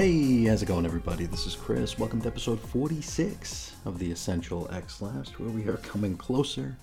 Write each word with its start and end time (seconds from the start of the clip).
Hey, 0.00 0.44
how's 0.44 0.62
it 0.62 0.64
going, 0.64 0.86
everybody? 0.86 1.26
This 1.26 1.46
is 1.46 1.54
Chris. 1.54 1.98
Welcome 1.98 2.22
to 2.22 2.28
episode 2.28 2.58
46 2.58 3.76
of 3.84 3.98
the 3.98 4.10
Essential 4.10 4.66
X 4.72 5.02
Last, 5.02 5.38
where 5.38 5.50
we 5.50 5.68
are 5.68 5.76
coming 5.76 6.16
closer 6.16 6.78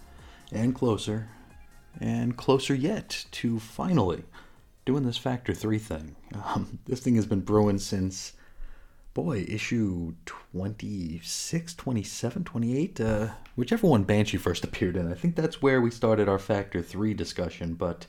and 0.52 0.76
closer 0.76 1.28
and 2.00 2.38
closer 2.38 2.76
yet 2.76 3.26
to 3.32 3.58
finally 3.58 4.24
doing 4.86 5.02
this 5.02 5.18
Factor 5.18 5.56
3 5.56 5.80
thing. 5.80 6.16
Um, 6.46 6.78
this 6.86 7.00
thing 7.00 7.16
has 7.16 7.26
been 7.26 7.40
brewing 7.40 7.80
since, 7.80 8.34
boy, 9.16 9.48
issue 9.50 10.14
26, 10.28 11.74
27, 11.74 12.44
28, 12.44 13.02
uh, 13.02 13.30
whichever 13.56 13.88
one 13.88 14.04
Banshee 14.04 14.38
first 14.38 14.64
appeared 14.64 14.96
in. 14.96 15.12
I 15.12 15.16
think 15.16 15.36
that's 15.36 15.60
where 15.60 15.82
we 15.82 15.90
started 15.90 16.30
our 16.30 16.38
Factor 16.38 16.84
3 16.84 17.16
discussion, 17.16 17.74
but 17.74 18.06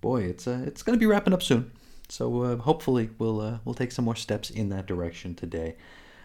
boy, 0.00 0.22
it's, 0.22 0.48
uh, 0.48 0.64
it's 0.66 0.82
going 0.82 0.98
to 0.98 1.00
be 1.00 1.04
wrapping 1.04 1.34
up 1.34 1.42
soon. 1.42 1.70
So 2.08 2.42
uh, 2.42 2.56
hopefully 2.56 3.10
we'll 3.18 3.40
uh, 3.40 3.58
we'll 3.64 3.74
take 3.74 3.92
some 3.92 4.04
more 4.04 4.16
steps 4.16 4.50
in 4.50 4.68
that 4.68 4.86
direction 4.86 5.34
today. 5.34 5.76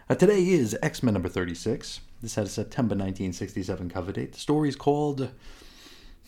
Uh, 0.09 0.15
today 0.15 0.47
is 0.47 0.77
X 0.81 1.01
Men 1.01 1.13
number 1.13 1.29
thirty 1.29 1.55
six. 1.55 2.01
This 2.21 2.35
had 2.35 2.45
a 2.45 2.49
September 2.49 2.95
nineteen 2.95 3.33
sixty 3.33 3.63
seven 3.63 3.89
cover 3.89 4.11
date. 4.11 4.33
The 4.33 4.39
story 4.39 4.69
is 4.69 4.75
called 4.75 5.29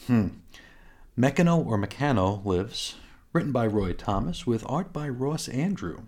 Hmm 0.08 0.28
Mekano 1.18 1.66
or 1.66 1.78
Mekano 1.78 2.44
Lives. 2.46 2.96
Written 3.32 3.52
by 3.52 3.66
Roy 3.66 3.94
Thomas 3.94 4.46
with 4.46 4.64
art 4.70 4.94
by 4.94 5.10
Ross 5.10 5.48
Andru, 5.48 6.04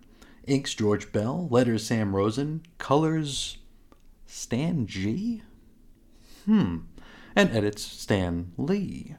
Inks 0.45 0.75
George 0.75 1.11
Bell. 1.11 1.47
Letters 1.49 1.85
Sam 1.85 2.15
Rosen. 2.15 2.63
Colors 2.77 3.57
Stan 4.27 4.85
G. 4.85 5.41
Hmm. 6.45 6.77
And 7.35 7.49
edits 7.49 7.81
Stan 7.81 8.51
Lee. 8.57 9.15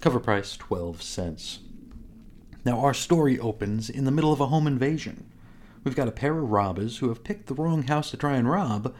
Cover 0.00 0.20
price 0.20 0.56
twelve 0.58 1.02
cents. 1.02 1.60
Now, 2.68 2.80
our 2.80 2.92
story 2.92 3.38
opens 3.38 3.88
in 3.88 4.04
the 4.04 4.10
middle 4.10 4.30
of 4.30 4.42
a 4.42 4.48
home 4.48 4.66
invasion. 4.66 5.32
We've 5.84 5.96
got 5.96 6.06
a 6.06 6.12
pair 6.12 6.38
of 6.38 6.50
robbers 6.50 6.98
who 6.98 7.08
have 7.08 7.24
picked 7.24 7.46
the 7.46 7.54
wrong 7.54 7.84
house 7.84 8.10
to 8.10 8.18
try 8.18 8.36
and 8.36 8.46
rob, 8.46 8.94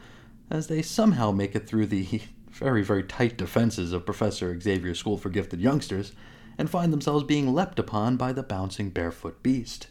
as 0.49 0.65
they 0.65 0.81
somehow 0.81 1.29
make 1.29 1.55
it 1.55 1.67
through 1.67 1.85
the 1.85 2.21
very, 2.49 2.83
very 2.83 3.03
tight 3.03 3.37
defenses 3.37 3.93
of 3.93 4.07
Professor 4.07 4.59
Xavier's 4.59 4.97
School 4.97 5.19
for 5.19 5.29
Gifted 5.29 5.61
Youngsters 5.61 6.13
and 6.57 6.67
find 6.67 6.91
themselves 6.91 7.23
being 7.23 7.53
leapt 7.53 7.77
upon 7.77 8.17
by 8.17 8.33
the 8.33 8.41
bouncing 8.41 8.89
barefoot 8.89 9.43
beast. 9.43 9.85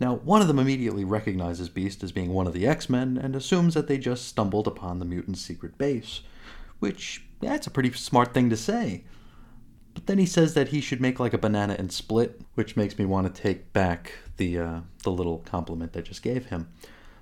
Now, 0.00 0.14
one 0.14 0.40
of 0.40 0.48
them 0.48 0.58
immediately 0.58 1.04
recognizes 1.04 1.68
Beast 1.68 2.02
as 2.02 2.10
being 2.10 2.32
one 2.32 2.46
of 2.46 2.54
the 2.54 2.66
X 2.66 2.88
Men 2.88 3.18
and 3.18 3.36
assumes 3.36 3.74
that 3.74 3.86
they 3.86 3.98
just 3.98 4.26
stumbled 4.26 4.66
upon 4.66 4.98
the 4.98 5.04
mutant's 5.04 5.42
secret 5.42 5.76
base, 5.76 6.22
which, 6.78 7.22
that's 7.40 7.66
a 7.66 7.70
pretty 7.70 7.92
smart 7.92 8.32
thing 8.32 8.48
to 8.48 8.56
say. 8.56 9.04
But 9.94 10.06
then 10.06 10.18
he 10.18 10.26
says 10.26 10.54
that 10.54 10.68
he 10.68 10.80
should 10.80 11.00
make 11.00 11.20
like 11.20 11.32
a 11.32 11.38
banana 11.38 11.76
and 11.78 11.90
split, 11.90 12.40
which 12.54 12.76
makes 12.76 12.98
me 12.98 13.04
want 13.04 13.32
to 13.32 13.42
take 13.42 13.72
back 13.72 14.12
the 14.36 14.58
uh, 14.58 14.80
the 15.02 15.10
little 15.10 15.38
compliment 15.38 15.96
I 15.96 16.00
just 16.00 16.22
gave 16.22 16.46
him. 16.46 16.68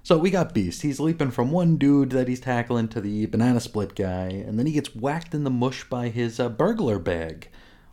So 0.02 0.18
we 0.18 0.30
got 0.30 0.52
Beast. 0.52 0.82
He's 0.82 0.98
leaping 0.98 1.30
from 1.30 1.52
one 1.52 1.76
dude 1.76 2.10
that 2.10 2.26
he's 2.26 2.40
tackling 2.40 2.88
to 2.88 3.00
the 3.00 3.26
banana 3.26 3.60
split 3.60 3.94
guy, 3.94 4.28
and 4.28 4.58
then 4.58 4.66
he 4.66 4.72
gets 4.72 4.96
whacked 4.96 5.32
in 5.34 5.44
the 5.44 5.50
mush 5.50 5.84
by 5.84 6.08
his 6.08 6.40
uh, 6.40 6.48
burglar 6.48 6.98
bag, 6.98 7.50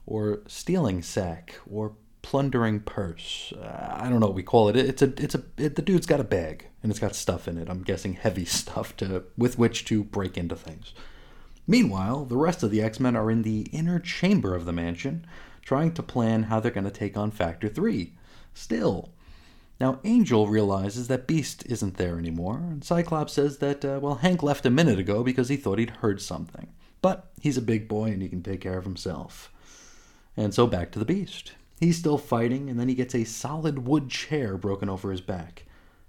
or 0.07 0.39
stealing 0.47 1.03
sack, 1.03 1.59
or 1.69 1.94
plundering 2.22 2.79
purse. 2.79 3.53
Uh, 3.53 3.95
I 4.00 4.09
don't 4.09 4.19
know 4.19 4.28
what 4.28 4.35
we 4.35 4.44
call 4.44 4.69
it. 4.69 4.75
It's 4.75 5.01
a 5.01 5.13
it's 5.18 5.35
a 5.35 5.44
it, 5.57 5.75
the 5.75 5.81
dude's 5.81 6.06
got 6.06 6.19
a 6.19 6.25
bag 6.25 6.68
and 6.81 6.91
it's 6.91 7.00
got 7.00 7.16
stuff 7.16 7.47
in 7.47 7.57
it. 7.57 7.69
I'm 7.69 7.84
guessing 7.84 8.13
heavy 8.13 8.45
stuff 8.62 8.95
to 8.97 9.23
with 9.38 9.57
which 9.57 9.85
to 9.85 10.03
break 10.03 10.38
into 10.38 10.56
things. 10.56 10.94
Meanwhile, 11.69 12.25
the 12.25 12.35
rest 12.35 12.63
of 12.63 12.72
the 12.72 12.81
X 12.81 13.00
Men 13.00 13.16
are 13.16 13.30
in 13.30 13.44
the 13.44 13.62
inner 13.72 14.00
chamber 14.00 14.56
of 14.56 14.66
the 14.66 14.74
mansion, 14.74 15.24
trying 15.62 15.94
to 15.94 16.02
plan 16.02 16.44
how 16.44 16.59
they're 16.59 16.72
going 16.72 16.84
to 16.85 16.90
take 16.90 17.16
on 17.16 17.30
Factor 17.30 17.69
3. 17.69 18.12
Still. 18.56 19.12
Now, 19.80 20.00
Angel 20.03 20.47
realizes 20.47 21.09
that 21.09 21.28
Beast 21.28 21.63
isn't 21.68 21.97
there 21.97 22.18
anymore, 22.18 22.57
and 22.57 22.84
Cyclops 22.84 23.34
says 23.34 23.59
that, 23.59 23.85
uh, 23.85 24.00
well, 24.02 24.16
Hank 24.16 24.41
left 24.41 24.66
a 24.66 24.72
minute 24.72 24.97
ago 24.97 25.24
because 25.24 25.50
he 25.50 25.57
thought 25.57 25.78
he'd 25.78 25.91
heard 26.02 26.19
something. 26.24 26.69
But 27.03 27.30
he's 27.40 27.56
a 27.56 27.62
big 27.62 27.88
boy 27.88 28.06
and 28.06 28.24
he 28.24 28.30
can 28.30 28.41
take 28.41 28.62
care 28.62 28.80
of 28.80 28.84
himself. 28.84 29.53
And 30.36 30.56
so 30.56 30.66
back 30.66 30.91
to 30.94 31.00
the 31.00 31.06
Beast. 31.06 31.51
He's 31.80 32.00
still 32.00 32.18
fighting, 32.18 32.68
and 32.68 32.80
then 32.80 32.90
he 32.90 32.96
gets 32.96 33.13
a 33.13 33.25
solid 33.25 33.86
wood 33.86 34.09
chair 34.09 34.57
broken 34.57 34.90
over 34.90 35.12
his 35.12 35.22
back. 35.22 35.66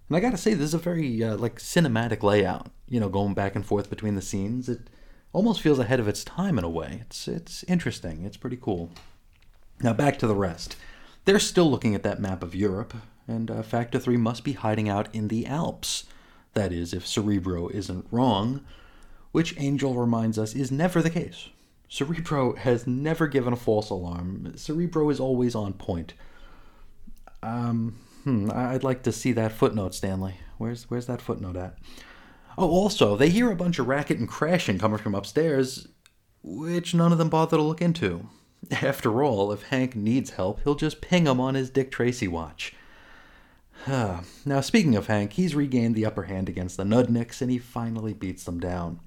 And 0.09 0.17
I 0.17 0.21
gotta 0.21 0.39
say, 0.39 0.55
this 0.55 0.69
is 0.69 0.75
a 0.75 0.79
very, 0.79 1.23
uh, 1.23 1.37
like, 1.37 1.57
cinematic 1.57 2.23
layout. 2.23 2.71
You 2.89 2.99
know, 2.99 3.11
going 3.11 3.35
back 3.35 3.55
and 3.55 3.67
forth 3.67 3.91
between 3.91 4.15
the 4.15 4.23
scenes. 4.23 4.67
It 4.71 4.89
almost 5.33 5.61
feels 5.61 5.79
ahead 5.79 6.01
of 6.01 6.09
its 6.09 6.25
time 6.25 6.59
in 6.59 6.65
a 6.65 6.71
way. 6.71 7.03
It's 7.03 7.29
it's 7.29 7.65
interesting. 7.65 8.25
It's 8.25 8.37
pretty 8.37 8.59
cool. 8.61 8.91
Now 9.83 9.93
back 9.93 10.19
to 10.19 10.27
the 10.27 10.35
rest. 10.35 10.77
They're 11.25 11.39
still 11.39 11.71
looking 11.71 11.95
at 11.95 12.03
that 12.03 12.21
map 12.21 12.43
of 12.43 12.55
Europe, 12.55 12.95
and 13.29 13.51
uh, 13.51 13.63
Factor 13.63 13.99
3 13.99 14.17
must 14.17 14.43
be 14.43 14.55
hiding 14.55 14.89
out 14.89 15.15
in 15.15 15.29
the 15.29 15.47
Alps. 15.47 16.05
That 16.55 16.73
is, 16.73 16.93
if 16.93 17.07
Cerebro 17.07 17.69
isn't 17.69 18.07
wrong, 18.11 18.65
which 19.33 19.55
Angel 19.59 19.95
reminds 19.95 20.39
us 20.39 20.55
is 20.55 20.73
never 20.73 21.01
the 21.01 21.11
case. 21.11 21.49
Cerebro 21.89 22.55
has 22.57 22.87
never 22.87 23.27
given 23.27 23.53
a 23.53 23.57
false 23.57 23.91
alarm. 23.91 24.53
Cerebro 24.57 25.11
is 25.11 25.21
always 25.21 25.55
on 25.55 25.73
point. 25.75 26.15
Um, 27.43 27.99
hmm, 28.25 28.51
I'd 28.53 28.85
like 28.85 29.03
to 29.05 29.13
see 29.13 29.33
that 29.33 29.53
footnote, 29.53 29.95
Stanley. 29.95 30.35
Where's 30.59 30.91
where's 30.91 31.07
that 31.07 31.23
footnote 31.23 31.57
at? 31.57 31.77
Oh, 32.59 32.69
also, 32.69 33.17
they 33.17 33.31
hear 33.31 33.51
a 33.51 33.57
bunch 33.57 33.79
of 33.79 33.89
racket 33.89 34.19
and 34.19 34.29
crashing 34.29 34.79
coming 34.79 34.99
from 34.99 35.15
upstairs, 35.15 35.89
which 36.43 36.95
none 36.95 37.13
of 37.13 37.19
them 37.19 37.29
bother 37.29 37.57
to 37.57 37.63
look 37.63 37.81
into. 37.81 38.29
After 38.71 39.23
all, 39.23 39.53
if 39.53 39.65
Hank 39.65 39.97
needs 39.97 40.31
help, 40.31 40.61
he'll 40.63 40.75
just 40.75 41.01
ping 41.01 41.27
him 41.27 41.41
on 41.41 41.55
his 41.55 41.71
Dick 41.71 41.91
Tracy 41.91 42.29
watch. 42.29 42.75
now, 43.87 44.61
speaking 44.61 44.97
of 44.97 45.07
Hank, 45.07 45.35
he's 45.35 45.55
regained 45.55 45.95
the 45.95 46.07
upper 46.07 46.25
hand 46.25 46.49
against 46.49 46.77
the 46.77 46.85
Nudniks 46.85 47.41
and 47.41 47.51
he 47.51 47.59
finally 47.59 48.13
beats 48.13 48.45
them 48.45 48.61
down. 48.61 49.01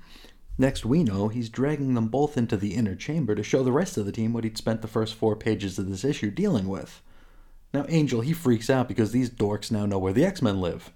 Next, 0.58 0.86
we 0.86 1.04
know 1.04 1.28
he's 1.28 1.50
dragging 1.50 1.96
them 1.96 2.08
both 2.08 2.38
into 2.38 2.58
the 2.58 2.76
inner 2.76 2.96
chamber 2.96 3.34
to 3.34 3.44
show 3.44 3.64
the 3.64 3.72
rest 3.72 3.98
of 3.98 4.06
the 4.06 4.12
team 4.12 4.34
what 4.34 4.44
he'd 4.44 4.58
spent 4.58 4.82
the 4.82 4.88
first 4.88 5.16
four 5.16 5.36
pages 5.36 5.80
of 5.80 5.90
this 5.90 6.04
issue 6.04 6.30
dealing 6.30 6.68
with. 6.68 7.02
Now, 7.74 7.86
Angel, 7.90 8.22
he 8.22 8.34
freaks 8.34 8.70
out 8.70 8.88
because 8.88 9.12
these 9.12 9.32
dorks 9.32 9.72
now 9.72 9.88
know 9.88 9.98
where 9.98 10.14
the 10.14 10.26
X 10.26 10.42
Men 10.42 10.62
live. 10.62 10.92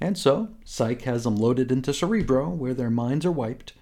And 0.00 0.18
so, 0.18 0.48
Cyke 0.64 1.02
has 1.02 1.24
them 1.24 1.36
loaded 1.36 1.72
into 1.72 1.94
Cerebro, 1.94 2.50
where 2.50 2.74
their 2.74 2.90
minds 2.90 3.24
are 3.24 3.32
wiped, 3.32 3.72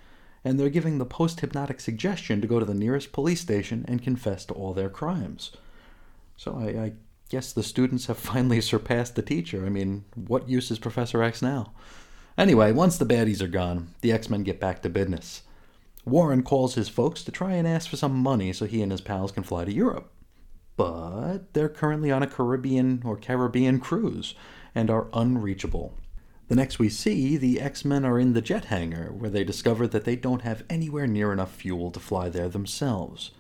and 0.45 0.61
they're 0.61 0.69
giving 0.69 0.99
the 0.99 1.07
post 1.07 1.41
hypnotic 1.41 1.81
suggestion 1.81 2.41
to 2.41 2.47
go 2.47 2.61
to 2.61 2.65
the 2.65 2.75
nearest 2.75 3.13
police 3.13 3.41
station 3.41 3.85
and 3.89 4.03
confess 4.03 4.45
to 4.47 4.55
all 4.55 4.75
their 4.75 4.91
crimes. 4.91 5.51
So 6.37 6.57
I, 6.59 6.85
I, 6.85 6.93
guess 7.31 7.53
the 7.53 7.63
students 7.63 8.07
have 8.07 8.19
finally 8.33 8.61
surpassed 8.61 9.17
the 9.17 9.23
teacher. 9.23 9.65
I 9.65 9.71
mean, 9.71 10.05
what 10.15 10.49
use 10.49 10.71
is 10.71 10.79
Professor 10.79 11.23
X 11.23 11.43
now? 11.43 11.73
Anyway, 12.37 12.71
once 12.71 12.99
the 12.99 13.07
baddies 13.07 13.41
are 13.41 13.49
gone, 13.49 13.89
the 14.03 14.13
X 14.13 14.29
Men 14.29 14.43
get 14.43 14.61
back 14.61 14.83
to 14.83 14.89
business. 14.89 15.43
Warren 16.05 16.43
calls 16.43 16.75
his 16.75 16.89
folks 16.89 17.25
to 17.25 17.33
try 17.33 17.53
and 17.55 17.67
ask 17.67 17.89
for 17.89 17.97
some 17.97 18.15
money 18.15 18.53
so 18.53 18.67
he 18.67 18.83
and 18.83 18.93
his 18.93 19.01
pals 19.01 19.33
can 19.33 19.43
fly 19.43 19.65
to 19.65 19.73
Europe. 19.73 20.11
But 20.77 21.55
they're 21.55 21.69
currently 21.69 22.11
on 22.11 22.23
a 22.23 22.27
Caribbean 22.27 23.03
or 23.05 23.17
Caribbean 23.17 23.81
cruise 23.81 24.35
and 24.75 24.91
are 24.91 25.09
unreachable. 25.13 25.95
The 26.49 26.57
next 26.57 26.79
we 26.79 26.91
see, 26.91 27.37
the 27.39 27.59
X 27.61 27.85
Men 27.85 28.05
are 28.05 28.19
in 28.19 28.35
the 28.35 28.43
jet 28.43 28.67
hangar, 28.67 29.11
where 29.13 29.31
they 29.31 29.45
discover 29.45 29.87
that 29.87 30.05
they 30.05 30.15
don't 30.15 30.43
have 30.43 30.65
anywhere 30.69 31.07
near 31.07 31.33
enough 31.33 31.55
fuel 31.55 31.91
to 31.91 32.01
fly 32.01 32.29
there 32.29 32.51
themselves. 32.51 33.31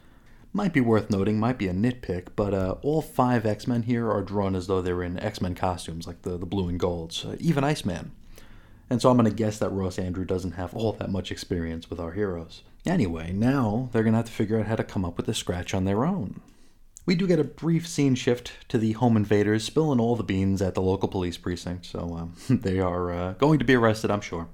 Might 0.55 0.73
be 0.73 0.81
worth 0.81 1.11
noting, 1.11 1.39
might 1.39 1.59
be 1.59 1.69
a 1.69 1.75
nitpick, 1.75 2.29
but 2.35 2.55
uh, 2.55 2.77
all 2.81 3.03
five 3.03 3.45
X 3.45 3.67
Men 3.67 3.83
here 3.83 4.11
are 4.11 4.23
drawn 4.23 4.55
as 4.56 4.69
though 4.69 4.81
they 4.81 4.93
were 4.93 5.05
in 5.05 5.19
X 5.19 5.41
Men 5.43 5.55
costumes, 5.55 6.06
like 6.06 6.23
the, 6.23 6.39
the 6.39 6.47
blue 6.47 6.69
and 6.69 6.81
golds, 6.81 7.25
uh, 7.25 7.37
even 7.41 7.62
Iceman. 7.62 8.12
And 8.89 9.03
so 9.03 9.11
I'm 9.11 9.17
going 9.17 9.29
to 9.29 9.37
guess 9.37 9.59
that 9.59 9.71
Ross 9.71 9.97
Andru 9.97 10.27
doesn't 10.27 10.53
have 10.53 10.75
all 10.75 10.93
that 10.93 11.11
much 11.11 11.31
experience 11.31 11.91
with 11.91 11.99
our 11.99 12.12
heroes. 12.12 12.62
Anyway, 12.87 13.33
now 13.33 13.89
they're 13.93 14.03
going 14.03 14.12
to 14.12 14.19
have 14.19 14.27
to 14.27 14.33
figure 14.33 14.61
out 14.61 14.67
how 14.67 14.77
to 14.77 14.85
come 14.85 15.05
up 15.05 15.17
with 15.17 15.29
a 15.29 15.35
scratch 15.35 15.75
on 15.75 15.85
their 15.85 16.05
own. 16.05 16.41
We 17.06 17.15
do 17.15 17.27
get 17.27 17.39
a 17.39 17.45
brief 17.45 17.87
scene 17.87 18.15
shift 18.15 18.53
to 18.69 18.79
the 18.79 18.93
home 18.93 19.17
invaders 19.17 19.65
spilling 19.65 20.01
all 20.01 20.17
the 20.17 20.23
beans 20.23 20.62
at 20.62 20.75
the 20.75 20.83
local 20.83 21.09
police 21.09 21.37
precinct, 21.37 21.85
so 21.87 22.17
um, 22.17 22.37
they 22.49 22.81
are 22.81 23.12
uh, 23.12 23.33
going 23.35 23.59
to 23.59 23.65
be 23.65 23.75
arrested, 23.75 24.11
I'm 24.11 24.23
sure. 24.23 24.49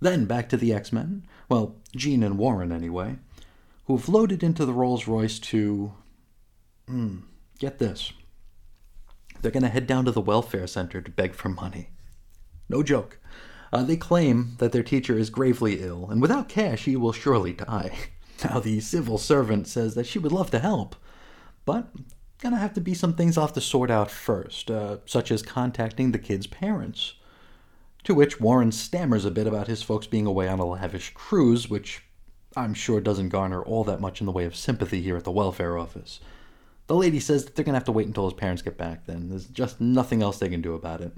Then 0.00 0.26
back 0.26 0.48
to 0.50 0.56
the 0.56 0.72
X 0.72 0.92
Men, 0.92 1.26
well, 1.48 1.76
Jean 1.96 2.22
and 2.22 2.38
Warren 2.38 2.70
anyway, 2.70 3.16
who 3.86 3.96
have 3.96 4.08
loaded 4.08 4.42
into 4.42 4.64
the 4.64 4.72
Rolls 4.72 5.06
Royce 5.08 5.38
to. 5.40 5.92
Mm, 6.88 7.22
get 7.58 7.78
this. 7.78 8.12
They're 9.40 9.50
going 9.50 9.62
to 9.62 9.68
head 9.68 9.86
down 9.86 10.04
to 10.04 10.10
the 10.10 10.20
welfare 10.20 10.66
center 10.66 11.00
to 11.00 11.10
beg 11.10 11.34
for 11.34 11.48
money. 11.48 11.90
No 12.68 12.82
joke. 12.82 13.18
Uh, 13.72 13.82
they 13.82 13.96
claim 13.96 14.54
that 14.58 14.72
their 14.72 14.82
teacher 14.82 15.18
is 15.18 15.30
gravely 15.30 15.80
ill, 15.82 16.08
and 16.10 16.20
without 16.22 16.48
cash, 16.48 16.84
he 16.84 16.96
will 16.96 17.12
surely 17.12 17.52
die. 17.52 17.92
Now, 18.44 18.58
the 18.58 18.80
civil 18.80 19.16
servant 19.16 19.68
says 19.68 19.94
that 19.94 20.06
she 20.06 20.18
would 20.18 20.32
love 20.32 20.50
to 20.50 20.58
help, 20.58 20.96
but 21.64 21.88
gonna 22.38 22.58
have 22.58 22.74
to 22.74 22.80
be 22.80 22.94
some 22.94 23.14
things 23.14 23.36
have 23.36 23.52
to 23.54 23.60
sort 23.60 23.90
out 23.90 24.10
first, 24.10 24.70
uh, 24.70 24.98
such 25.06 25.30
as 25.30 25.42
contacting 25.42 26.12
the 26.12 26.18
kid's 26.18 26.46
parents. 26.46 27.14
To 28.04 28.14
which 28.14 28.40
Warren 28.40 28.70
stammers 28.70 29.24
a 29.24 29.30
bit 29.30 29.46
about 29.46 29.66
his 29.66 29.82
folks 29.82 30.06
being 30.06 30.26
away 30.26 30.46
on 30.46 30.58
a 30.58 30.66
lavish 30.66 31.12
cruise, 31.14 31.70
which 31.70 32.02
I'm 32.54 32.74
sure 32.74 33.00
doesn't 33.00 33.30
garner 33.30 33.62
all 33.62 33.82
that 33.84 34.00
much 34.00 34.20
in 34.20 34.26
the 34.26 34.32
way 34.32 34.44
of 34.44 34.54
sympathy 34.54 35.00
here 35.00 35.16
at 35.16 35.24
the 35.24 35.30
welfare 35.30 35.78
office. 35.78 36.20
The 36.86 36.94
lady 36.94 37.18
says 37.18 37.44
that 37.44 37.56
they're 37.56 37.64
gonna 37.64 37.78
have 37.78 37.86
to 37.86 37.92
wait 37.92 38.06
until 38.06 38.26
his 38.26 38.34
parents 38.34 38.60
get 38.60 38.76
back 38.76 39.06
then. 39.06 39.30
There's 39.30 39.46
just 39.46 39.80
nothing 39.80 40.22
else 40.22 40.38
they 40.38 40.50
can 40.50 40.60
do 40.60 40.74
about 40.74 41.00
it. 41.00 41.12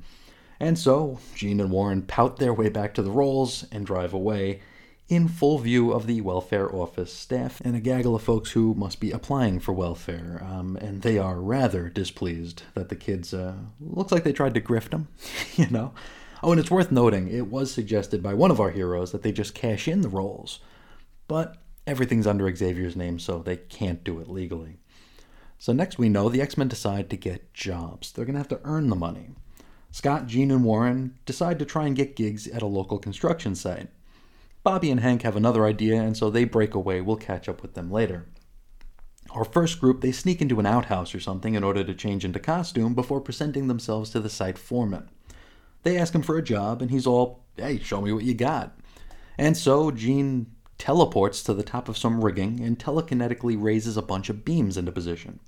And 0.60 0.78
so, 0.78 1.18
Jean 1.34 1.60
and 1.60 1.70
Warren 1.70 2.02
pout 2.02 2.36
their 2.36 2.54
way 2.54 2.68
back 2.68 2.94
to 2.94 3.02
the 3.02 3.10
rolls 3.10 3.66
and 3.72 3.84
drive 3.84 4.14
away 4.14 4.60
in 5.08 5.28
full 5.28 5.58
view 5.58 5.92
of 5.92 6.06
the 6.06 6.20
welfare 6.20 6.74
office 6.74 7.12
staff 7.12 7.60
and 7.64 7.76
a 7.76 7.80
gaggle 7.80 8.16
of 8.16 8.22
folks 8.22 8.50
who 8.50 8.74
must 8.74 8.98
be 8.98 9.12
applying 9.12 9.60
for 9.60 9.72
welfare. 9.72 10.44
Um, 10.44 10.76
and 10.76 11.02
they 11.02 11.16
are 11.16 11.40
rather 11.40 11.88
displeased 11.88 12.64
that 12.74 12.88
the 12.88 12.96
kids 12.96 13.32
uh, 13.32 13.54
looks 13.80 14.10
like 14.10 14.24
they 14.24 14.32
tried 14.32 14.54
to 14.54 14.60
grift 14.60 14.90
them, 14.90 15.08
you 15.56 15.68
know. 15.70 15.92
Oh, 16.42 16.50
and 16.50 16.60
it's 16.60 16.70
worth 16.70 16.92
noting, 16.92 17.28
it 17.28 17.48
was 17.48 17.72
suggested 17.72 18.22
by 18.22 18.34
one 18.34 18.50
of 18.50 18.60
our 18.60 18.70
heroes 18.70 19.12
that 19.12 19.22
they 19.22 19.32
just 19.32 19.54
cash 19.54 19.88
in 19.88 20.02
the 20.02 20.08
rolls. 20.08 20.60
But 21.28 21.56
everything's 21.86 22.26
under 22.26 22.54
Xavier's 22.54 22.96
name, 22.96 23.18
so 23.18 23.38
they 23.38 23.56
can't 23.56 24.04
do 24.04 24.20
it 24.20 24.28
legally. 24.28 24.78
So 25.58 25.72
next 25.72 25.98
we 25.98 26.08
know 26.08 26.28
the 26.28 26.42
X-Men 26.42 26.68
decide 26.68 27.08
to 27.10 27.16
get 27.16 27.54
jobs. 27.54 28.12
They're 28.12 28.26
to 28.26 28.32
have 28.32 28.48
to 28.48 28.60
earn 28.64 28.90
the 28.90 28.96
money. 28.96 29.30
Scott, 29.90 30.26
Jean, 30.26 30.50
and 30.50 30.62
Warren 30.62 31.14
decide 31.24 31.58
to 31.58 31.64
try 31.64 31.86
and 31.86 31.96
get 31.96 32.16
gigs 32.16 32.46
at 32.48 32.60
a 32.60 32.66
local 32.66 32.98
construction 32.98 33.54
site. 33.54 33.88
Bobby 34.66 34.90
and 34.90 34.98
Hank 34.98 35.22
have 35.22 35.36
another 35.36 35.64
idea, 35.64 36.02
and 36.02 36.16
so 36.16 36.28
they 36.28 36.42
break 36.42 36.74
away. 36.74 37.00
We'll 37.00 37.14
catch 37.14 37.48
up 37.48 37.62
with 37.62 37.74
them 37.74 37.88
later. 37.88 38.26
Our 39.30 39.44
first 39.44 39.78
group, 39.78 40.00
they 40.00 40.10
sneak 40.10 40.42
into 40.42 40.58
an 40.58 40.66
outhouse 40.66 41.14
or 41.14 41.20
something 41.20 41.54
in 41.54 41.62
order 41.62 41.84
to 41.84 41.94
change 41.94 42.24
into 42.24 42.40
costume 42.40 42.92
before 42.92 43.20
presenting 43.20 43.68
themselves 43.68 44.10
to 44.10 44.18
the 44.18 44.28
site 44.28 44.58
foreman. 44.58 45.08
They 45.84 45.96
ask 45.96 46.12
him 46.12 46.22
for 46.22 46.36
a 46.36 46.42
job, 46.42 46.82
and 46.82 46.90
he's 46.90 47.06
all, 47.06 47.44
hey, 47.56 47.78
show 47.78 48.00
me 48.00 48.12
what 48.12 48.24
you 48.24 48.34
got. 48.34 48.76
And 49.38 49.56
so 49.56 49.92
Jean 49.92 50.50
teleports 50.78 51.44
to 51.44 51.54
the 51.54 51.62
top 51.62 51.88
of 51.88 51.96
some 51.96 52.24
rigging 52.24 52.58
and 52.58 52.76
telekinetically 52.76 53.56
raises 53.56 53.96
a 53.96 54.02
bunch 54.02 54.28
of 54.30 54.44
beams 54.44 54.76
into 54.76 54.90
position. 54.90 55.38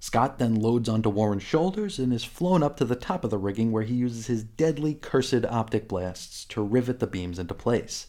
Scott 0.00 0.38
then 0.38 0.54
loads 0.54 0.88
onto 0.88 1.10
Warren's 1.10 1.42
shoulders 1.42 1.98
and 1.98 2.10
is 2.10 2.24
flown 2.24 2.62
up 2.62 2.78
to 2.78 2.86
the 2.86 2.96
top 2.96 3.22
of 3.22 3.28
the 3.28 3.36
rigging 3.36 3.70
where 3.70 3.82
he 3.82 3.92
uses 3.92 4.28
his 4.28 4.42
deadly 4.42 4.94
cursed 4.94 5.44
optic 5.44 5.88
blasts 5.88 6.46
to 6.46 6.62
rivet 6.62 7.00
the 7.00 7.06
beams 7.06 7.38
into 7.38 7.52
place. 7.52 8.06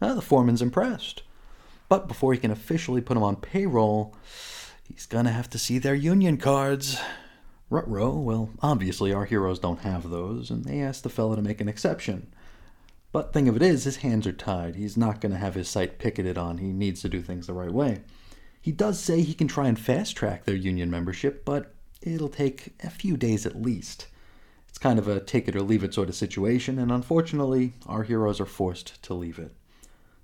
The 0.00 0.22
foreman's 0.22 0.62
impressed. 0.62 1.22
But 1.88 2.08
before 2.08 2.32
he 2.32 2.38
can 2.38 2.50
officially 2.50 3.00
put 3.00 3.14
them 3.14 3.22
on 3.22 3.36
payroll, 3.36 4.14
he's 4.82 5.06
gonna 5.06 5.32
have 5.32 5.48
to 5.50 5.58
see 5.58 5.78
their 5.78 5.94
union 5.94 6.36
cards. 6.36 6.98
Rutro, 7.68 8.18
well, 8.18 8.50
obviously 8.62 9.12
our 9.12 9.26
heroes 9.26 9.58
don't 9.58 9.80
have 9.80 10.10
those, 10.10 10.50
and 10.50 10.64
they 10.64 10.80
ask 10.80 11.02
the 11.02 11.08
fella 11.08 11.36
to 11.36 11.42
make 11.42 11.60
an 11.60 11.68
exception. 11.68 12.32
But 13.12 13.32
thing 13.32 13.48
of 13.48 13.56
it 13.56 13.62
is, 13.62 13.84
his 13.84 13.98
hands 13.98 14.26
are 14.26 14.32
tied. 14.32 14.76
He's 14.76 14.96
not 14.96 15.20
to 15.20 15.36
have 15.36 15.54
his 15.54 15.68
site 15.68 15.98
picketed 15.98 16.38
on. 16.38 16.58
He 16.58 16.72
needs 16.72 17.02
to 17.02 17.08
do 17.08 17.22
things 17.22 17.46
the 17.46 17.52
right 17.52 17.72
way. 17.72 18.00
He 18.60 18.72
does 18.72 19.00
say 19.00 19.22
he 19.22 19.34
can 19.34 19.48
try 19.48 19.68
and 19.68 19.78
fast 19.78 20.16
track 20.16 20.44
their 20.44 20.54
union 20.54 20.90
membership, 20.90 21.44
but 21.44 21.74
it'll 22.02 22.28
take 22.28 22.74
a 22.84 22.90
few 22.90 23.16
days 23.16 23.46
at 23.46 23.60
least. 23.60 24.06
It's 24.68 24.78
kind 24.78 24.98
of 24.98 25.08
a 25.08 25.20
take 25.20 25.48
it 25.48 25.56
or 25.56 25.62
leave 25.62 25.82
it 25.82 25.94
sort 25.94 26.08
of 26.08 26.14
situation, 26.14 26.78
and 26.78 26.92
unfortunately, 26.92 27.72
our 27.86 28.04
heroes 28.04 28.40
are 28.40 28.46
forced 28.46 29.02
to 29.02 29.14
leave 29.14 29.38
it. 29.38 29.54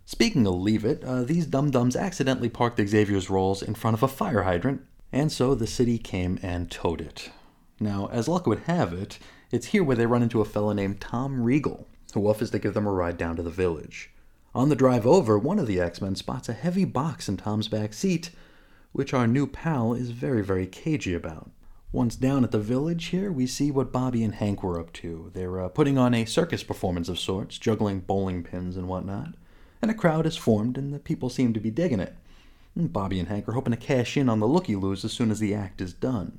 Speaking 0.08 0.47
of 0.47 0.55
leave 0.55 0.85
it, 0.85 1.03
uh, 1.03 1.25
these 1.25 1.47
dum 1.47 1.73
dums 1.73 1.97
accidentally 1.97 2.49
parked 2.49 2.79
Xavier's 2.79 3.29
rolls 3.29 3.61
in 3.61 3.75
front 3.75 3.97
of 3.97 4.05
a 4.05 4.08
fire 4.08 4.44
hydrant, 4.44 4.82
and 5.11 5.32
so 5.32 5.53
the 5.53 5.67
city 5.67 5.99
came 5.99 6.38
and 6.43 6.70
towed 6.70 7.00
it. 7.00 7.32
Now, 7.81 8.08
as 8.12 8.29
luck 8.29 8.47
would 8.47 8.61
have 8.61 8.93
it, 8.93 9.19
it's 9.50 9.67
here 9.67 9.82
where 9.82 9.97
they 9.97 10.06
run 10.06 10.23
into 10.23 10.41
a 10.41 10.44
fellow 10.44 10.73
named 10.73 11.00
Tom 11.00 11.43
Regal, 11.43 11.88
who 12.14 12.29
offers 12.29 12.53
to 12.53 12.61
give 12.61 12.73
them 12.73 12.87
a 12.87 12.93
ride 12.93 13.19
down 13.19 13.35
to 13.35 13.43
the 13.43 13.50
village. 13.50 14.11
On 14.55 14.69
the 14.69 14.76
drive 14.76 15.08
over, 15.08 15.37
one 15.37 15.58
of 15.58 15.67
the 15.67 15.81
X 15.81 16.00
Men 16.00 16.14
spots 16.14 16.49
a 16.49 16.53
heavy 16.53 16.85
box 16.85 17.29
in 17.29 17.37
Tom's 17.37 17.67
back 17.67 17.93
seat, 17.93 18.31
which 18.93 19.12
our 19.12 19.26
new 19.26 19.49
pal 19.49 19.93
is 19.93 20.11
very, 20.12 20.43
very 20.43 20.69
cagey 20.69 21.14
about. 21.14 21.50
Once 21.91 22.14
down 22.14 22.44
at 22.44 22.53
the 22.53 22.61
village 22.61 23.06
here, 23.06 23.32
we 23.32 23.44
see 23.44 23.73
what 23.73 23.93
Bobby 23.93 24.23
and 24.23 24.37
Hank 24.37 24.62
were 24.62 24.79
up 24.79 24.93
to. 24.94 25.32
They're 25.35 25.61
uh, 25.61 25.69
putting 25.69 25.99
on 25.99 26.14
a 26.14 26.26
circus 26.26 26.62
performance 26.62 27.08
of 27.08 27.19
sorts, 27.19 27.58
juggling 27.58 28.00
bowling 28.00 28.44
pins 28.44 28.76
and 28.76 28.87
whatnot. 28.87 29.35
And 29.82 29.90
a 29.90 29.94
crowd 29.94 30.25
has 30.25 30.37
formed, 30.37 30.78
and 30.78 30.93
the 30.93 30.99
people 30.99 31.28
seem 31.28 31.52
to 31.52 31.61
be 31.61 31.70
digging 31.70 32.00
it. 32.00 32.17
Bobby 32.76 33.19
and 33.19 33.28
Hank 33.28 33.49
are 33.49 33.52
hoping 33.52 33.73
to 33.73 33.76
cash 33.76 34.17
in 34.17 34.28
on 34.28 34.40
the 34.40 34.49
looky 34.49 34.76
loos 34.76 35.05
as 35.05 35.12
soon 35.12 35.31
as 35.31 35.38
the 35.38 35.55
act 35.55 35.81
is 35.81 35.93
done. 35.93 36.38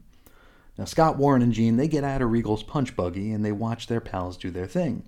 Now, 0.78 0.86
Scott, 0.86 1.18
Warren, 1.18 1.42
and 1.42 1.54
Jean, 1.54 1.78
they 1.78 1.88
get 1.88 2.04
out 2.04 2.22
of 2.22 2.30
Regal's 2.30 2.62
punch 2.62 2.96
buggy 2.96 3.32
and 3.32 3.44
they 3.44 3.52
watch 3.52 3.88
their 3.88 4.02
pals 4.02 4.38
do 4.38 4.52
their 4.52 4.68
thing. 4.68 5.04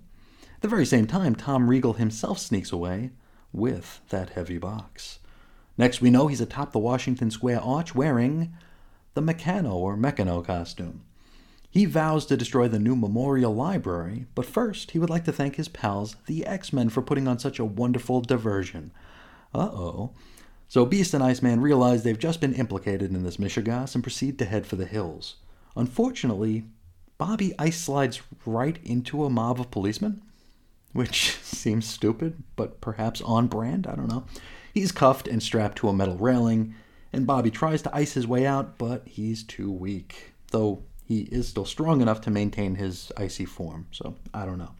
At 0.56 0.62
the 0.62 0.68
very 0.68 0.84
same 0.84 1.06
time, 1.06 1.36
Tom 1.36 1.70
Regal 1.70 1.94
himself 1.94 2.38
sneaks 2.38 2.72
away 2.72 3.10
with 3.52 4.00
that 4.08 4.30
heavy 4.30 4.58
box. 4.58 5.20
Next, 5.78 6.00
we 6.00 6.10
know 6.10 6.26
he's 6.26 6.40
atop 6.40 6.72
the 6.72 6.78
Washington 6.78 7.30
Square 7.30 7.62
arch 7.62 7.94
wearing 7.94 8.52
the 9.14 9.22
Mekano 9.22 9.72
or 9.72 9.96
Mekano 9.96 10.44
costume. 10.44 11.02
He 11.70 11.84
vows 11.84 12.26
to 12.26 12.36
destroy 12.36 12.68
the 12.68 12.78
new 12.78 12.96
memorial 12.96 13.54
library, 13.54 14.26
but 14.34 14.44
first 14.44 14.90
he 14.90 14.98
would 14.98 15.10
like 15.10 15.24
to 15.24 15.32
thank 15.32 15.56
his 15.56 15.68
pals, 15.68 16.16
the 16.26 16.44
X 16.44 16.72
Men, 16.72 16.88
for 16.88 17.02
putting 17.02 17.28
on 17.28 17.38
such 17.38 17.58
a 17.58 17.64
wonderful 17.64 18.20
diversion. 18.20 18.92
Uh 19.54 19.70
oh. 19.72 20.10
So 20.68 20.84
Beast 20.84 21.14
and 21.14 21.22
Iceman 21.22 21.60
realize 21.60 22.02
they've 22.02 22.18
just 22.18 22.40
been 22.40 22.54
implicated 22.54 23.12
in 23.12 23.22
this 23.22 23.36
mishegas 23.36 23.94
and 23.94 24.04
proceed 24.04 24.38
to 24.38 24.44
head 24.44 24.66
for 24.66 24.76
the 24.76 24.86
hills. 24.86 25.36
Unfortunately, 25.76 26.64
Bobby 27.18 27.54
ice 27.58 27.80
slides 27.80 28.20
right 28.44 28.78
into 28.84 29.24
a 29.24 29.30
mob 29.30 29.60
of 29.60 29.70
policemen 29.70 30.22
which 30.92 31.36
seems 31.42 31.86
stupid, 31.86 32.42
but 32.56 32.80
perhaps 32.80 33.20
on 33.22 33.46
brand. 33.46 33.86
I 33.86 33.94
don't 33.94 34.08
know. 34.08 34.24
He's 34.72 34.92
cuffed 34.92 35.28
and 35.28 35.42
strapped 35.42 35.78
to 35.78 35.88
a 35.88 35.92
metal 35.92 36.16
railing, 36.16 36.74
and 37.12 37.26
Bobby 37.26 37.50
tries 37.50 37.82
to 37.82 37.94
ice 37.94 38.14
his 38.14 38.26
way 38.26 38.46
out, 38.46 38.78
but 38.78 39.06
he's 39.06 39.42
too 39.42 39.70
weak. 39.70 40.32
Though 40.52 40.82
he 41.10 41.22
is 41.22 41.48
still 41.48 41.64
strong 41.64 42.00
enough 42.00 42.20
to 42.20 42.30
maintain 42.30 42.76
his 42.76 43.10
icy 43.16 43.44
form, 43.44 43.84
so 43.90 44.14
I 44.32 44.46
don't 44.46 44.58
know. 44.58 44.76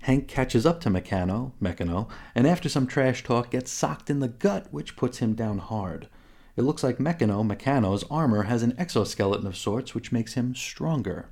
Hank 0.00 0.28
catches 0.28 0.64
up 0.64 0.80
to 0.80 0.88
Mekano, 0.88 1.52
Mekano, 1.60 2.08
and 2.34 2.46
after 2.46 2.70
some 2.70 2.86
trash 2.86 3.22
talk 3.22 3.50
gets 3.50 3.70
socked 3.70 4.08
in 4.08 4.20
the 4.20 4.28
gut, 4.28 4.66
which 4.70 4.96
puts 4.96 5.18
him 5.18 5.34
down 5.34 5.58
hard. 5.58 6.08
It 6.56 6.62
looks 6.62 6.82
like 6.82 6.96
Mekano, 6.96 7.44
Mekano's 7.44 8.02
armor 8.10 8.44
has 8.44 8.62
an 8.62 8.74
exoskeleton 8.78 9.46
of 9.46 9.58
sorts, 9.58 9.94
which 9.94 10.10
makes 10.10 10.32
him 10.32 10.54
stronger. 10.54 11.28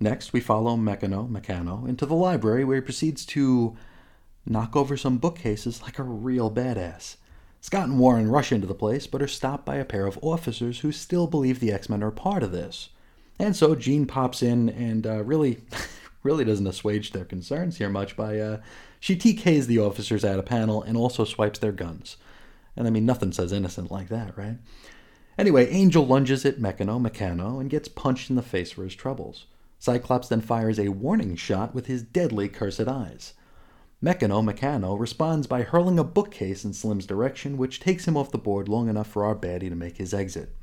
Next, 0.00 0.32
we 0.32 0.40
follow 0.40 0.76
Mekano, 0.76 1.30
Mekano, 1.30 1.88
into 1.88 2.06
the 2.06 2.16
library 2.16 2.64
where 2.64 2.74
he 2.74 2.80
proceeds 2.80 3.24
to 3.26 3.76
knock 4.44 4.74
over 4.74 4.96
some 4.96 5.18
bookcases 5.18 5.82
like 5.82 6.00
a 6.00 6.02
real 6.02 6.50
badass. 6.50 7.18
Scott 7.60 7.86
and 7.86 8.00
Warren 8.00 8.28
rush 8.28 8.50
into 8.50 8.66
the 8.66 8.74
place, 8.74 9.06
but 9.06 9.22
are 9.22 9.28
stopped 9.28 9.64
by 9.64 9.76
a 9.76 9.84
pair 9.84 10.08
of 10.08 10.18
officers 10.22 10.80
who 10.80 10.90
still 10.90 11.28
believe 11.28 11.60
the 11.60 11.70
X 11.70 11.88
Men 11.88 12.02
are 12.02 12.10
part 12.10 12.42
of 12.42 12.50
this. 12.50 12.88
And 13.38 13.54
so 13.54 13.74
Jean 13.74 14.06
pops 14.06 14.42
in 14.42 14.68
and 14.68 15.06
uh, 15.06 15.22
really, 15.24 15.58
really 16.22 16.44
doesn't 16.44 16.66
assuage 16.66 17.12
their 17.12 17.24
concerns 17.24 17.78
here 17.78 17.90
much 17.90 18.16
by 18.16 18.38
uh, 18.38 18.60
she 19.00 19.16
TKs 19.16 19.66
the 19.66 19.78
officers 19.78 20.24
at 20.24 20.38
a 20.38 20.42
panel 20.42 20.82
and 20.82 20.96
also 20.96 21.24
swipes 21.24 21.58
their 21.58 21.72
guns. 21.72 22.16
And 22.76 22.86
I 22.86 22.90
mean, 22.90 23.06
nothing 23.06 23.32
says 23.32 23.52
innocent 23.52 23.90
like 23.90 24.08
that, 24.08 24.36
right? 24.36 24.58
Anyway, 25.38 25.68
Angel 25.68 26.06
lunges 26.06 26.44
at 26.46 26.58
Mekano, 26.58 27.00
Mekano, 27.00 27.60
and 27.60 27.68
gets 27.68 27.88
punched 27.88 28.30
in 28.30 28.36
the 28.36 28.42
face 28.42 28.72
for 28.72 28.84
his 28.84 28.94
troubles. 28.94 29.46
Cyclops 29.78 30.28
then 30.28 30.40
fires 30.40 30.78
a 30.78 30.88
warning 30.88 31.36
shot 31.36 31.74
with 31.74 31.86
his 31.86 32.02
deadly 32.02 32.48
cursed 32.48 32.88
eyes. 32.88 33.34
Mekano 34.02 34.42
Mekano 34.42 34.98
responds 34.98 35.46
by 35.46 35.62
hurling 35.62 35.98
a 35.98 36.04
bookcase 36.04 36.64
in 36.64 36.72
Slim's 36.72 37.06
direction, 37.06 37.56
which 37.58 37.80
takes 37.80 38.06
him 38.06 38.16
off 38.16 38.30
the 38.30 38.38
board 38.38 38.68
long 38.68 38.88
enough 38.88 39.06
for 39.06 39.24
our 39.24 39.34
baddie 39.34 39.68
to 39.68 39.74
make 39.74 39.98
his 39.98 40.14
exit. 40.14 40.54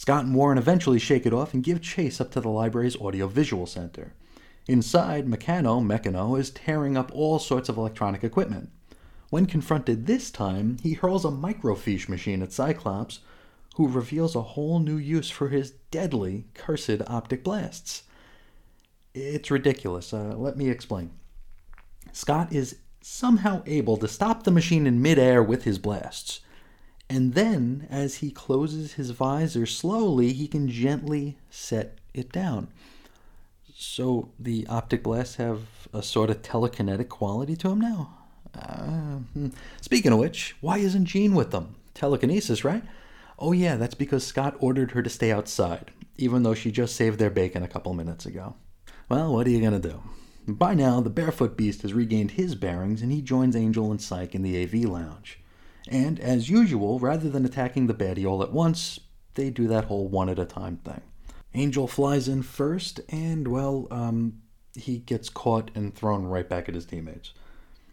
Scott 0.00 0.24
and 0.24 0.34
Warren 0.34 0.56
eventually 0.56 0.98
shake 0.98 1.26
it 1.26 1.34
off 1.34 1.52
and 1.52 1.62
give 1.62 1.82
chase 1.82 2.22
up 2.22 2.30
to 2.30 2.40
the 2.40 2.48
library's 2.48 2.96
audiovisual 2.96 3.66
center. 3.66 4.14
Inside, 4.66 5.26
Mekano 5.26 5.78
Mekano 5.84 6.40
is 6.40 6.48
tearing 6.48 6.96
up 6.96 7.10
all 7.12 7.38
sorts 7.38 7.68
of 7.68 7.76
electronic 7.76 8.24
equipment. 8.24 8.70
When 9.28 9.44
confronted 9.44 10.06
this 10.06 10.30
time, 10.30 10.78
he 10.82 10.94
hurls 10.94 11.26
a 11.26 11.28
microfiche 11.28 12.08
machine 12.08 12.40
at 12.40 12.50
Cyclops, 12.50 13.18
who 13.74 13.88
reveals 13.88 14.34
a 14.34 14.40
whole 14.40 14.78
new 14.78 14.96
use 14.96 15.28
for 15.28 15.50
his 15.50 15.72
deadly, 15.90 16.46
cursed 16.54 17.02
optic 17.06 17.44
blasts. 17.44 18.04
It's 19.12 19.50
ridiculous. 19.50 20.14
Uh, 20.14 20.34
let 20.34 20.56
me 20.56 20.70
explain. 20.70 21.10
Scott 22.12 22.54
is 22.54 22.78
somehow 23.02 23.62
able 23.66 23.98
to 23.98 24.08
stop 24.08 24.44
the 24.44 24.50
machine 24.50 24.86
in 24.86 25.02
midair 25.02 25.42
with 25.42 25.64
his 25.64 25.78
blasts. 25.78 26.40
And 27.10 27.34
then, 27.34 27.88
as 27.90 28.16
he 28.16 28.30
closes 28.30 28.92
his 28.92 29.10
visor 29.10 29.66
slowly, 29.66 30.32
he 30.32 30.46
can 30.46 30.68
gently 30.68 31.36
set 31.50 31.98
it 32.14 32.30
down. 32.30 32.68
So 33.74 34.30
the 34.38 34.64
optic 34.68 35.02
blasts 35.02 35.34
have 35.34 35.62
a 35.92 36.04
sort 36.04 36.30
of 36.30 36.42
telekinetic 36.42 37.08
quality 37.08 37.56
to 37.56 37.68
them 37.70 37.80
now? 37.80 38.16
Uh, 38.54 39.18
speaking 39.80 40.12
of 40.12 40.20
which, 40.20 40.54
why 40.60 40.78
isn't 40.78 41.06
Jean 41.06 41.34
with 41.34 41.50
them? 41.50 41.74
Telekinesis, 41.94 42.64
right? 42.64 42.84
Oh, 43.40 43.50
yeah, 43.50 43.74
that's 43.74 43.96
because 43.96 44.24
Scott 44.24 44.54
ordered 44.60 44.92
her 44.92 45.02
to 45.02 45.10
stay 45.10 45.32
outside, 45.32 45.90
even 46.16 46.44
though 46.44 46.54
she 46.54 46.70
just 46.70 46.94
saved 46.94 47.18
their 47.18 47.30
bacon 47.30 47.64
a 47.64 47.68
couple 47.68 47.92
minutes 47.92 48.24
ago. 48.24 48.54
Well, 49.08 49.32
what 49.32 49.48
are 49.48 49.50
you 49.50 49.60
going 49.60 49.80
to 49.80 49.88
do? 49.88 50.00
By 50.46 50.74
now, 50.74 51.00
the 51.00 51.10
Barefoot 51.10 51.56
Beast 51.56 51.82
has 51.82 51.92
regained 51.92 52.32
his 52.32 52.54
bearings 52.54 53.02
and 53.02 53.10
he 53.10 53.20
joins 53.20 53.56
Angel 53.56 53.90
and 53.90 54.00
Cyke 54.00 54.36
in 54.36 54.42
the 54.42 54.62
AV 54.62 54.88
lounge. 54.88 55.39
And, 55.90 56.20
as 56.20 56.48
usual, 56.48 57.00
rather 57.00 57.28
than 57.28 57.44
attacking 57.44 57.88
the 57.88 57.94
baddie 57.94 58.24
all 58.24 58.44
at 58.44 58.52
once, 58.52 59.00
they 59.34 59.50
do 59.50 59.66
that 59.66 59.86
whole 59.86 60.06
one 60.06 60.28
at 60.28 60.38
a 60.38 60.44
time 60.44 60.76
thing. 60.78 61.02
Angel 61.52 61.88
flies 61.88 62.28
in 62.28 62.42
first, 62.42 63.00
and, 63.08 63.48
well, 63.48 63.88
um, 63.90 64.40
he 64.76 64.98
gets 64.98 65.28
caught 65.28 65.72
and 65.74 65.92
thrown 65.92 66.26
right 66.26 66.48
back 66.48 66.68
at 66.68 66.76
his 66.76 66.86
teammates. 66.86 67.34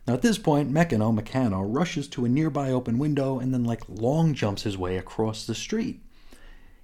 Now, 0.06 0.13
at 0.13 0.22
this 0.22 0.38
point, 0.38 0.72
Mekano, 0.72 1.12
Mekano, 1.12 1.66
rushes 1.68 2.08
to 2.10 2.24
a 2.24 2.30
nearby 2.30 2.70
open 2.70 3.00
window 3.00 3.39
and 3.39 3.51
then, 3.51 3.63
like, 3.63 3.82
long 3.89 4.36
jumps 4.36 4.62
his 4.62 4.77
way 4.77 4.96
across 4.98 5.48
the 5.48 5.56
street. 5.56 6.04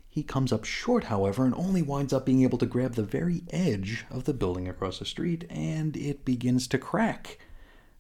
He 0.10 0.24
comes 0.24 0.52
up 0.52 0.66
short, 0.66 1.06
however, 1.06 1.46
and 1.46 1.54
only 1.54 1.84
winds 1.84 2.12
up 2.12 2.26
being 2.26 2.42
able 2.42 2.58
to 2.58 2.66
grab 2.66 2.96
the 2.96 3.04
very 3.04 3.44
edge 3.52 4.06
of 4.10 4.24
the 4.24 4.34
building 4.34 4.68
across 4.68 4.98
the 4.98 5.06
street, 5.06 5.46
and 5.50 5.96
it 5.96 6.26
begins 6.26 6.68
to 6.68 6.80
crack. 6.80 7.38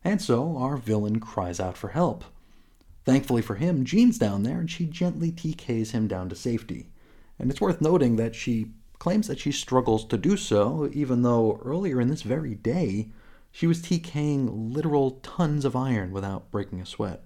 And 0.04 0.22
so 0.22 0.58
our 0.58 0.78
villain 0.78 1.20
cries 1.20 1.60
out 1.60 1.78
for 1.78 1.90
help. 1.90 2.24
Thankfully 3.06 3.42
for 3.42 3.56
him, 3.56 3.84
Jean's 3.84 4.18
down 4.18 4.44
there, 4.44 4.60
and 4.60 4.72
she 4.72 4.86
gently 4.86 5.32
TKs 5.32 5.92
him 5.92 6.08
down 6.08 6.30
to 6.30 6.36
safety. 6.36 6.88
And 7.38 7.52
it's 7.52 7.62
worth 7.62 7.82
noting 7.82 8.16
that 8.16 8.36
she 8.36 8.72
claims 9.00 9.28
that 9.28 9.40
she 9.40 9.52
struggles 9.52 10.06
to 10.06 10.18
do 10.18 10.38
so, 10.38 10.90
even 10.94 11.22
though 11.22 11.60
earlier 11.66 12.00
in 12.00 12.08
this 12.08 12.22
very 12.22 12.56
day, 12.56 13.10
she 13.52 13.68
was 13.68 13.82
TKing 13.82 14.74
literal 14.74 15.20
tons 15.22 15.66
of 15.66 15.76
iron 15.76 16.12
without 16.12 16.50
breaking 16.52 16.80
a 16.82 16.86
sweat. 16.86 17.24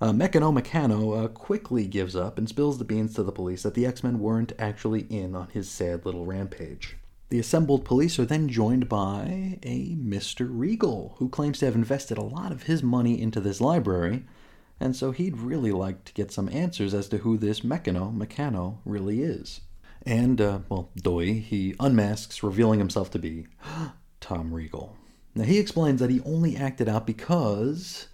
Uh, 0.00 0.12
Mekano 0.12 0.52
Mekano 0.52 1.24
uh, 1.24 1.28
quickly 1.28 1.86
gives 1.86 2.16
up 2.16 2.36
and 2.36 2.48
spills 2.48 2.78
the 2.78 2.84
beans 2.84 3.14
to 3.14 3.22
the 3.22 3.32
police 3.32 3.62
that 3.62 3.74
the 3.74 3.86
X 3.86 4.02
Men 4.02 4.18
weren't 4.18 4.52
actually 4.58 5.02
in 5.02 5.34
on 5.34 5.48
his 5.48 5.70
sad 5.70 6.04
little 6.04 6.26
rampage. 6.26 6.96
The 7.28 7.38
assembled 7.38 7.84
police 7.84 8.18
are 8.18 8.24
then 8.24 8.48
joined 8.48 8.88
by 8.88 9.58
a 9.62 9.96
Mr. 9.96 10.48
Regal, 10.50 11.16
who 11.18 11.28
claims 11.28 11.58
to 11.58 11.66
have 11.66 11.74
invested 11.74 12.18
a 12.18 12.22
lot 12.22 12.52
of 12.52 12.64
his 12.64 12.82
money 12.82 13.20
into 13.20 13.40
this 13.40 13.60
library, 13.60 14.24
and 14.80 14.94
so 14.94 15.10
he'd 15.10 15.38
really 15.38 15.72
like 15.72 16.04
to 16.04 16.12
get 16.12 16.30
some 16.30 16.48
answers 16.50 16.94
as 16.94 17.08
to 17.08 17.18
who 17.18 17.36
this 17.36 17.60
Mekano 17.60 18.14
Mekano 18.14 18.78
really 18.84 19.22
is. 19.22 19.60
And, 20.04 20.40
uh, 20.40 20.60
well, 20.68 20.90
Doi, 20.96 21.40
he 21.40 21.74
unmasks, 21.80 22.42
revealing 22.42 22.78
himself 22.78 23.10
to 23.10 23.18
be 23.18 23.46
Tom 24.20 24.54
Regal. 24.54 24.96
Now, 25.34 25.44
he 25.44 25.58
explains 25.58 26.00
that 26.00 26.10
he 26.10 26.20
only 26.20 26.56
acted 26.56 26.88
out 26.88 27.06
because 27.06 28.06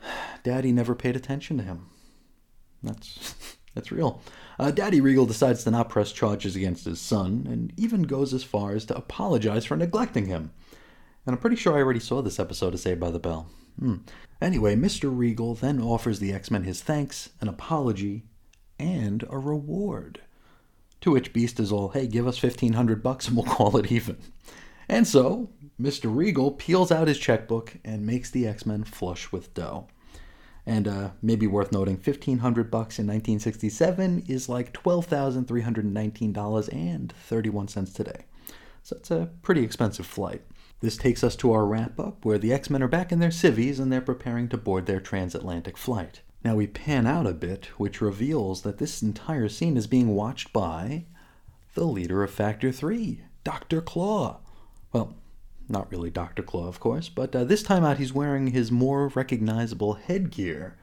Daddy 0.44 0.72
never 0.72 0.94
paid 0.94 1.16
attention 1.16 1.58
to 1.58 1.64
him. 1.64 1.86
That's, 2.82 3.56
that's 3.74 3.90
real. 3.90 4.22
Uh, 4.58 4.70
Daddy 4.70 5.00
Regal 5.00 5.26
decides 5.26 5.64
to 5.64 5.70
not 5.70 5.88
press 5.88 6.12
charges 6.12 6.54
against 6.54 6.84
his 6.84 7.00
son, 7.00 7.46
and 7.50 7.72
even 7.76 8.02
goes 8.02 8.32
as 8.32 8.44
far 8.44 8.72
as 8.72 8.84
to 8.86 8.96
apologize 8.96 9.64
for 9.64 9.76
neglecting 9.76 10.26
him. 10.26 10.52
And 11.26 11.34
I'm 11.34 11.40
pretty 11.40 11.56
sure 11.56 11.74
I 11.74 11.82
already 11.82 12.00
saw 12.00 12.22
this 12.22 12.38
episode 12.38 12.74
of 12.74 12.80
Saved 12.80 13.00
by 13.00 13.10
the 13.10 13.18
Bell. 13.18 13.48
Hmm. 13.78 13.96
Anyway, 14.42 14.74
Mr. 14.74 15.08
Regal 15.16 15.54
then 15.54 15.80
offers 15.80 16.18
the 16.18 16.32
X 16.32 16.50
Men 16.50 16.64
his 16.64 16.82
thanks, 16.82 17.30
an 17.40 17.46
apology, 17.46 18.24
and 18.76 19.24
a 19.30 19.38
reward. 19.38 20.20
To 21.02 21.12
which 21.12 21.32
Beast 21.32 21.60
is 21.60 21.70
all, 21.70 21.90
hey, 21.90 22.08
give 22.08 22.26
us 22.26 22.42
1500 22.42 23.04
bucks 23.04 23.28
and 23.28 23.36
we'll 23.36 23.46
call 23.46 23.76
it 23.76 23.92
even. 23.92 24.16
And 24.88 25.06
so, 25.06 25.50
Mr. 25.80 26.14
Regal 26.14 26.50
peels 26.50 26.90
out 26.90 27.06
his 27.06 27.18
checkbook 27.18 27.76
and 27.84 28.04
makes 28.04 28.30
the 28.30 28.48
X-Men 28.48 28.82
flush 28.82 29.30
with 29.30 29.54
dough. 29.54 29.86
And 30.66 30.88
uh, 30.88 31.10
maybe 31.22 31.46
worth 31.46 31.70
noting, 31.70 31.96
fifteen 31.96 32.38
hundred 32.38 32.70
bucks 32.70 32.98
in 32.98 33.06
1967 33.06 34.24
is 34.28 34.48
like 34.48 34.72
twelve 34.72 35.06
thousand 35.06 35.48
three 35.48 35.62
hundred 35.62 35.84
nineteen 35.86 36.32
dollars 36.32 36.68
and 36.68 37.12
thirty-one 37.12 37.66
cents 37.66 37.92
today. 37.92 38.26
So 38.84 38.96
it's 38.96 39.10
a 39.10 39.30
pretty 39.42 39.64
expensive 39.64 40.06
flight. 40.06 40.42
This 40.82 40.96
takes 40.96 41.22
us 41.22 41.36
to 41.36 41.52
our 41.52 41.64
wrap 41.64 42.00
up, 42.00 42.24
where 42.24 42.38
the 42.38 42.52
X 42.52 42.68
Men 42.68 42.82
are 42.82 42.88
back 42.88 43.12
in 43.12 43.20
their 43.20 43.30
civvies 43.30 43.78
and 43.78 43.92
they're 43.92 44.00
preparing 44.00 44.48
to 44.48 44.58
board 44.58 44.86
their 44.86 45.00
transatlantic 45.00 45.78
flight. 45.78 46.22
Now 46.44 46.56
we 46.56 46.66
pan 46.66 47.06
out 47.06 47.24
a 47.24 47.32
bit, 47.32 47.66
which 47.78 48.00
reveals 48.00 48.62
that 48.62 48.78
this 48.78 49.00
entire 49.00 49.48
scene 49.48 49.76
is 49.76 49.86
being 49.86 50.08
watched 50.08 50.52
by 50.52 51.04
the 51.74 51.84
leader 51.84 52.24
of 52.24 52.32
Factor 52.32 52.72
3, 52.72 53.20
Dr. 53.44 53.80
Claw. 53.80 54.40
Well, 54.92 55.14
not 55.68 55.88
really 55.92 56.10
Dr. 56.10 56.42
Claw, 56.42 56.66
of 56.66 56.80
course, 56.80 57.08
but 57.08 57.34
uh, 57.34 57.44
this 57.44 57.62
time 57.62 57.84
out 57.84 57.98
he's 57.98 58.12
wearing 58.12 58.48
his 58.48 58.72
more 58.72 59.06
recognizable 59.06 59.94
headgear. 59.94 60.76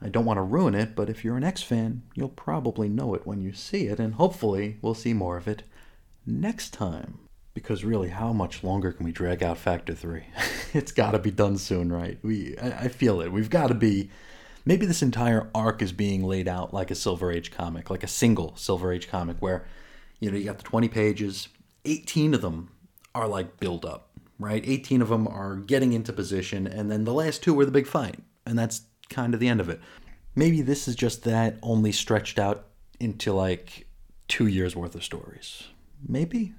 I 0.00 0.08
don't 0.08 0.24
want 0.24 0.38
to 0.38 0.42
ruin 0.42 0.76
it, 0.76 0.94
but 0.94 1.10
if 1.10 1.24
you're 1.24 1.36
an 1.36 1.44
X 1.44 1.64
fan, 1.64 2.02
you'll 2.14 2.28
probably 2.28 2.88
know 2.88 3.12
it 3.14 3.26
when 3.26 3.42
you 3.42 3.52
see 3.52 3.88
it, 3.88 3.98
and 3.98 4.14
hopefully 4.14 4.78
we'll 4.80 4.94
see 4.94 5.12
more 5.12 5.36
of 5.36 5.48
it 5.48 5.64
next 6.24 6.72
time. 6.72 7.18
Because 7.54 7.84
really, 7.84 8.08
how 8.08 8.32
much 8.32 8.64
longer 8.64 8.92
can 8.92 9.04
we 9.04 9.12
drag 9.12 9.42
out 9.42 9.58
Factor 9.58 9.94
3? 9.94 10.24
it's 10.72 10.92
got 10.92 11.12
to 11.12 11.18
be 11.18 11.30
done 11.30 11.58
soon, 11.58 11.92
right? 11.92 12.18
We, 12.22 12.56
I, 12.58 12.84
I 12.84 12.88
feel 12.88 13.20
it. 13.20 13.30
We've 13.32 13.50
got 13.50 13.68
to 13.68 13.74
be. 13.74 14.10
Maybe 14.64 14.86
this 14.86 15.02
entire 15.02 15.50
arc 15.54 15.82
is 15.82 15.92
being 15.92 16.22
laid 16.22 16.46
out 16.46 16.72
like 16.72 16.90
a 16.90 16.94
Silver 16.94 17.32
Age 17.32 17.50
comic, 17.50 17.90
like 17.90 18.04
a 18.04 18.08
single 18.08 18.56
Silver 18.56 18.92
Age 18.92 19.08
comic, 19.08 19.38
where, 19.40 19.66
you 20.20 20.30
know, 20.30 20.38
you 20.38 20.44
got 20.44 20.58
the 20.58 20.64
20 20.64 20.88
pages, 20.88 21.48
18 21.84 22.32
of 22.32 22.42
them 22.42 22.70
are 23.12 23.26
like 23.26 23.58
build 23.58 23.84
up 23.84 24.12
right? 24.42 24.62
18 24.66 25.00
of 25.00 25.08
them 25.08 25.28
are 25.28 25.56
getting 25.56 25.92
into 25.92 26.12
position, 26.12 26.66
and 26.66 26.90
then 26.90 27.04
the 27.04 27.14
last 27.14 27.42
two 27.42 27.54
were 27.54 27.64
the 27.64 27.70
big 27.70 27.86
fight. 27.86 28.18
And 28.44 28.58
that's 28.58 28.82
kind 29.08 29.34
of 29.34 29.40
the 29.40 29.48
end 29.48 29.60
of 29.60 29.68
it. 29.68 29.80
Maybe 30.34 30.62
this 30.62 30.88
is 30.88 30.96
just 30.96 31.24
that 31.24 31.58
only 31.62 31.92
stretched 31.92 32.38
out 32.38 32.66
into 32.98 33.32
like 33.32 33.86
two 34.28 34.46
years 34.46 34.74
worth 34.74 34.94
of 34.94 35.04
stories. 35.04 35.64
Maybe? 36.06 36.54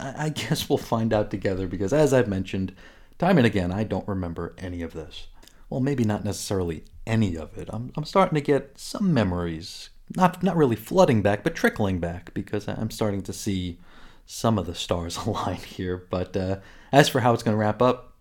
I, 0.00 0.28
guess 0.28 0.68
we'll 0.68 0.78
find 0.78 1.12
out 1.12 1.30
together 1.30 1.66
because, 1.66 1.92
as 1.92 2.12
I've 2.12 2.28
mentioned, 2.28 2.74
time 3.18 3.38
and 3.38 3.46
again, 3.46 3.70
I 3.70 3.84
don't 3.84 4.08
remember 4.08 4.54
any 4.58 4.82
of 4.82 4.92
this. 4.92 5.28
Well, 5.70 5.80
maybe 5.80 6.04
not 6.04 6.24
necessarily 6.24 6.84
any 7.06 7.36
of 7.36 7.56
it. 7.56 7.68
I'm, 7.72 7.92
I'm 7.96 8.04
starting 8.04 8.34
to 8.34 8.40
get 8.40 8.78
some 8.78 9.14
memories, 9.14 9.90
not 10.16 10.42
not 10.42 10.56
really 10.56 10.76
flooding 10.76 11.22
back, 11.22 11.42
but 11.44 11.54
trickling 11.54 12.00
back 12.00 12.34
because 12.34 12.68
I'm 12.68 12.90
starting 12.90 13.22
to 13.22 13.32
see 13.32 13.78
some 14.26 14.58
of 14.58 14.66
the 14.66 14.74
stars 14.74 15.16
align 15.26 15.56
here. 15.56 15.96
But 16.10 16.36
uh, 16.36 16.58
as 16.92 17.08
for 17.08 17.20
how 17.20 17.32
it's 17.32 17.42
going 17.42 17.54
to 17.54 17.60
wrap 17.60 17.80
up, 17.80 18.14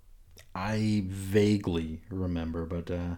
I 0.55 1.03
vaguely 1.07 2.01
remember, 2.09 2.65
but 2.65 2.91
uh, 2.91 3.15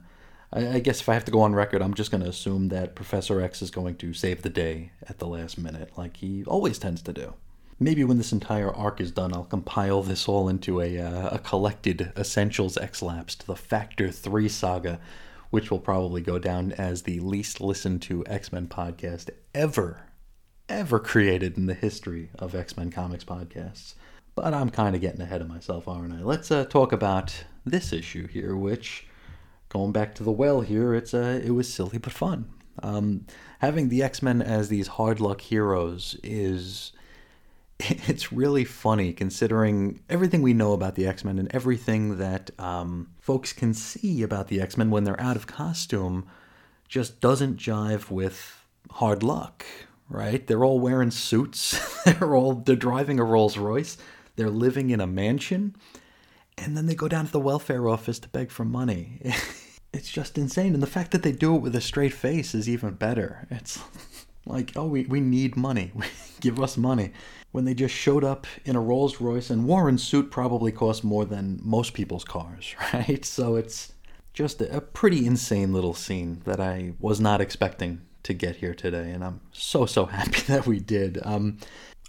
I, 0.54 0.76
I, 0.76 0.80
guess 0.80 1.02
if 1.02 1.10
I 1.10 1.14
have 1.14 1.26
to 1.26 1.32
go 1.32 1.42
on 1.42 1.54
record, 1.54 1.82
I'm 1.82 1.94
just 1.94 2.12
going 2.12 2.24
to 2.24 2.30
assume 2.30 2.70
that 2.70 2.96
Professor 2.96 3.42
X 3.42 3.62
is 3.62 3.72
going 3.72 3.96
to 3.98 4.14
save 4.14 4.42
the 4.42 4.50
day 4.50 4.92
at 5.08 5.20
the 5.20 5.28
last 5.28 5.58
minute, 5.58 5.92
like 5.98 6.18
he 6.18 6.46
always 6.46 6.80
tends 6.80 7.02
to 7.04 7.14
do. 7.14 7.34
Maybe 7.80 8.04
when 8.04 8.18
this 8.18 8.32
entire 8.32 8.74
arc 8.74 9.02
is 9.02 9.12
done, 9.12 9.34
I'll 9.34 9.44
compile 9.44 10.02
this 10.02 10.28
all 10.28 10.48
into 10.48 10.82
a, 10.82 10.98
uh, 11.00 11.36
a 11.36 11.40
collected 11.40 12.14
Essentials 12.18 12.78
X 12.78 13.02
Lapsed, 13.02 13.48
the 13.48 13.56
Factor 13.56 14.10
3 14.12 14.48
saga, 14.48 15.00
which 15.50 15.70
will 15.70 15.80
probably 15.80 16.22
go 16.22 16.40
down 16.40 16.72
as 16.74 17.04
the 17.04 17.20
least 17.20 17.60
listened 17.60 18.02
to 18.04 18.26
X 18.28 18.52
Men 18.52 18.68
podcast 18.68 19.30
ever 19.54 20.06
ever 20.70 21.00
created 21.00 21.58
in 21.58 21.66
the 21.66 21.74
history 21.74 22.30
of 22.40 22.56
X 22.56 22.78
Men 22.78 22.92
Comics 22.92 23.24
podcasts. 23.24 23.96
But 24.36 24.54
I'm 24.54 24.70
kind 24.70 24.96
of 24.96 25.02
getting 25.02 25.22
ahead 25.22 25.42
of 25.42 25.48
myself, 25.48 25.88
aren't 25.88 26.14
I? 26.14 26.22
Let's 26.22 26.52
uh, 26.52 26.66
talk 26.66 26.92
about 26.92 27.46
this 27.66 27.94
issue 27.94 28.28
here, 28.28 28.56
which, 28.56 29.08
going 29.70 29.92
back 29.92 30.14
to 30.16 30.24
the 30.24 30.32
well 30.32 30.62
here, 30.62 30.94
it's 30.94 31.14
uh, 31.14 31.42
it 31.44 31.52
was 31.52 31.72
silly 31.72 31.98
but 31.98 32.14
fun. 32.14 32.50
Um, 32.84 33.26
having 33.60 33.90
the 33.90 34.04
X 34.04 34.22
Men 34.22 34.42
as 34.42 34.70
these 34.70 34.88
hard 34.88 35.20
luck 35.20 35.42
heroes 35.42 36.20
is 36.24 36.92
it's 38.08 38.32
really 38.32 38.64
funny 38.64 39.14
considering 39.14 40.00
everything 40.10 40.42
we 40.42 40.54
know 40.54 40.74
about 40.74 40.96
the 40.96 41.08
X 41.08 41.24
Men 41.24 41.40
and 41.40 41.54
everything 41.54 42.18
that 42.18 42.52
um, 42.60 43.10
folks 43.20 43.54
can 43.54 43.74
see 43.74 44.24
about 44.24 44.48
the 44.48 44.62
X 44.62 44.78
Men 44.78 44.90
when 44.90 45.04
they're 45.04 45.20
out 45.20 45.36
of 45.36 45.48
costume 45.48 46.28
just 46.88 47.20
doesn't 47.20 47.58
jive 47.58 48.10
with 48.10 48.64
hard 48.92 49.24
luck 49.24 49.66
right? 50.10 50.46
They're 50.46 50.64
all 50.64 50.80
wearing 50.80 51.12
suits. 51.12 51.80
they're 52.06 52.36
all 52.36 52.54
they're 52.54 52.76
driving 52.76 53.20
a 53.20 53.24
Rolls 53.24 53.58
Royce. 53.58 53.98
They're 54.36 54.50
living 54.50 54.90
in 54.90 55.00
a 55.00 55.08
mansion, 55.08 55.76
and 56.58 56.76
then 56.76 56.88
they 56.88 56.96
go 56.96 57.08
down 57.08 57.26
to 57.26 57.32
the 57.32 57.40
welfare 57.40 57.88
office 57.88 58.20
to 58.20 58.30
beg 58.30 58.52
for 58.52 58.66
money. 58.66 59.22
it's 59.94 60.10
just 60.10 60.38
insane, 60.38 60.74
and 60.74 60.84
the 60.84 60.88
fact 60.88 61.12
that 61.12 61.24
they 61.24 61.32
do 61.32 61.56
it 61.56 61.62
with 61.62 61.76
a 61.76 61.82
straight 61.82 62.14
face 62.14 62.54
is 62.54 62.68
even 62.68 62.94
better. 62.94 63.48
It's 63.50 63.80
like, 64.46 64.74
oh, 64.76 64.88
we, 64.88 65.06
we 65.06 65.22
need 65.22 65.56
money. 65.56 65.92
Give 66.42 66.60
us 66.60 66.78
money. 66.78 67.12
When 67.56 67.64
they 67.64 67.74
just 67.74 67.96
showed 67.96 68.26
up 68.26 68.48
in 68.66 68.76
a 68.76 68.82
Rolls 68.82 69.22
Royce, 69.22 69.50
and 69.50 69.66
Warren's 69.66 70.04
suit 70.04 70.30
probably 70.30 70.74
cost 70.74 71.06
more 71.06 71.24
than 71.24 71.62
most 71.64 71.94
people's 71.94 72.26
cars, 72.26 72.76
right? 72.94 73.24
So 73.24 73.56
it's 73.56 73.94
just 74.34 74.60
a, 74.60 74.82
pretty 74.82 75.26
insane 75.26 75.72
little 75.72 75.94
scene 75.94 76.42
that 76.44 76.60
I 76.60 76.96
was 77.00 77.22
not 77.22 77.40
expecting 77.40 78.02
to 78.24 78.34
get 78.34 78.58
here 78.58 78.74
today, 78.74 79.10
and 79.10 79.24
I'm 79.24 79.40
so 79.54 79.86
so 79.86 80.06
happy 80.18 80.42
that 80.48 80.68
we 80.68 80.82
did. 80.82 81.18
Um, 81.24 81.60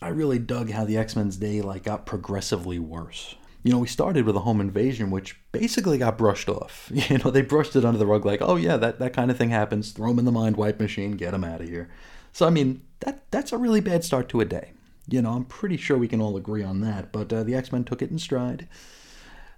I 0.02 0.08
really 0.08 0.40
dug 0.40 0.72
how 0.72 0.84
the 0.84 0.96
X 0.96 1.14
Men's 1.14 1.36
day 1.36 1.62
like 1.62 1.84
got 1.84 2.06
progressively 2.06 2.80
worse. 2.80 3.36
You 3.62 3.70
know, 3.70 3.78
we 3.78 3.86
started 3.86 4.26
with 4.26 4.34
a 4.34 4.40
home 4.40 4.60
invasion, 4.60 5.12
which 5.12 5.38
basically 5.52 5.96
got 5.96 6.18
brushed 6.18 6.48
off. 6.48 6.90
You 7.08 7.18
know, 7.18 7.30
they 7.30 7.42
brushed 7.42 7.76
it 7.76 7.84
under 7.84 8.00
the 8.00 8.06
rug, 8.06 8.26
like, 8.26 8.42
oh 8.42 8.56
yeah, 8.56 8.78
that, 8.78 8.98
that 8.98 9.12
kind 9.12 9.30
of 9.30 9.38
thing 9.38 9.50
happens. 9.50 9.92
Throw 9.92 10.08
them 10.08 10.18
in 10.18 10.24
the 10.24 10.32
mind 10.32 10.56
wipe 10.56 10.80
machine, 10.80 11.12
get 11.12 11.30
them 11.30 11.44
out 11.44 11.60
of 11.60 11.68
here. 11.68 11.88
So 12.32 12.48
I 12.48 12.50
mean, 12.50 12.82
that 12.98 13.30
that's 13.30 13.52
a 13.52 13.58
really 13.58 13.80
bad 13.80 14.02
start 14.02 14.28
to 14.30 14.40
a 14.40 14.44
day. 14.44 14.72
You 15.08 15.22
know, 15.22 15.32
I'm 15.32 15.44
pretty 15.44 15.76
sure 15.76 15.96
we 15.96 16.08
can 16.08 16.20
all 16.20 16.36
agree 16.36 16.64
on 16.64 16.80
that. 16.80 17.12
But 17.12 17.32
uh, 17.32 17.42
the 17.44 17.54
X 17.54 17.72
Men 17.72 17.84
took 17.84 18.02
it 18.02 18.10
in 18.10 18.18
stride. 18.18 18.68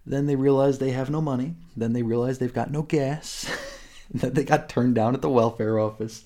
Then 0.04 0.26
they 0.26 0.36
realized 0.36 0.80
they 0.80 0.92
have 0.92 1.10
no 1.10 1.20
money. 1.20 1.54
Then 1.76 1.92
they 1.92 2.02
realized 2.02 2.40
they've 2.40 2.52
got 2.52 2.70
no 2.70 2.82
gas. 2.82 3.50
then 4.10 4.34
they 4.34 4.44
got 4.44 4.68
turned 4.68 4.94
down 4.94 5.14
at 5.14 5.22
the 5.22 5.28
welfare 5.28 5.78
office. 5.78 6.24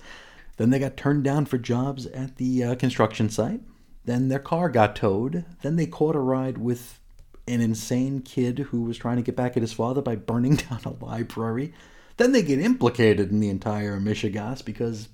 Then 0.57 0.69
they 0.69 0.79
got 0.79 0.97
turned 0.97 1.23
down 1.23 1.45
for 1.45 1.57
jobs 1.57 2.05
at 2.07 2.37
the 2.37 2.63
uh, 2.63 2.75
construction 2.75 3.29
site. 3.29 3.61
Then 4.05 4.27
their 4.27 4.39
car 4.39 4.69
got 4.69 4.95
towed. 4.95 5.45
Then 5.61 5.75
they 5.75 5.85
caught 5.85 6.15
a 6.15 6.19
ride 6.19 6.57
with 6.57 6.99
an 7.47 7.61
insane 7.61 8.21
kid 8.21 8.59
who 8.59 8.83
was 8.83 8.97
trying 8.97 9.17
to 9.17 9.21
get 9.21 9.35
back 9.35 9.57
at 9.57 9.63
his 9.63 9.73
father 9.73 10.01
by 10.01 10.15
burning 10.15 10.55
down 10.69 10.79
a 10.85 11.05
library. 11.05 11.73
Then 12.17 12.31
they 12.31 12.43
get 12.43 12.59
implicated 12.59 13.31
in 13.31 13.39
the 13.39 13.49
entire 13.49 13.99
Mishegas 13.99 14.63
because, 14.63 15.09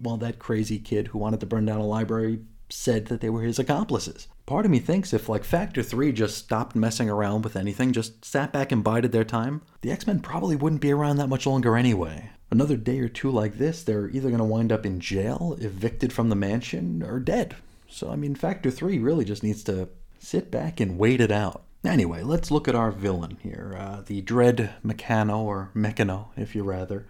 well, 0.00 0.16
that 0.18 0.38
crazy 0.38 0.78
kid 0.78 1.08
who 1.08 1.18
wanted 1.18 1.40
to 1.40 1.46
burn 1.46 1.66
down 1.66 1.80
a 1.80 1.86
library 1.86 2.40
said 2.68 3.06
that 3.06 3.20
they 3.20 3.30
were 3.30 3.42
his 3.42 3.58
accomplices. 3.58 4.28
Part 4.46 4.64
of 4.64 4.70
me 4.70 4.78
thinks 4.78 5.12
if, 5.12 5.28
like, 5.28 5.44
Factor 5.44 5.82
3 5.82 6.12
just 6.12 6.38
stopped 6.38 6.76
messing 6.76 7.10
around 7.10 7.42
with 7.42 7.56
anything, 7.56 7.92
just 7.92 8.24
sat 8.24 8.52
back 8.52 8.70
and 8.70 8.84
bided 8.84 9.12
their 9.12 9.24
time, 9.24 9.62
the 9.80 9.90
X 9.90 10.06
Men 10.06 10.20
probably 10.20 10.54
wouldn't 10.54 10.80
be 10.80 10.92
around 10.92 11.16
that 11.16 11.28
much 11.28 11.46
longer 11.46 11.76
anyway. 11.76 12.30
Another 12.50 12.76
day 12.76 13.00
or 13.00 13.08
two 13.08 13.30
like 13.30 13.58
this, 13.58 13.82
they're 13.82 14.08
either 14.08 14.28
going 14.28 14.38
to 14.38 14.44
wind 14.44 14.70
up 14.70 14.86
in 14.86 15.00
jail, 15.00 15.56
evicted 15.60 16.12
from 16.12 16.28
the 16.28 16.36
mansion, 16.36 17.02
or 17.02 17.18
dead. 17.18 17.56
So, 17.88 18.10
I 18.10 18.16
mean, 18.16 18.36
Factor 18.36 18.70
3 18.70 18.98
really 18.98 19.24
just 19.24 19.42
needs 19.42 19.64
to 19.64 19.88
sit 20.20 20.50
back 20.50 20.78
and 20.78 20.98
wait 20.98 21.20
it 21.20 21.32
out. 21.32 21.62
Anyway, 21.84 22.22
let's 22.22 22.50
look 22.50 22.68
at 22.68 22.74
our 22.74 22.90
villain 22.90 23.38
here, 23.42 23.76
uh, 23.78 24.02
the 24.06 24.20
Dread 24.20 24.74
Mekano, 24.84 25.38
or 25.38 25.70
Mekano, 25.74 26.26
if 26.36 26.54
you 26.54 26.62
rather. 26.62 27.06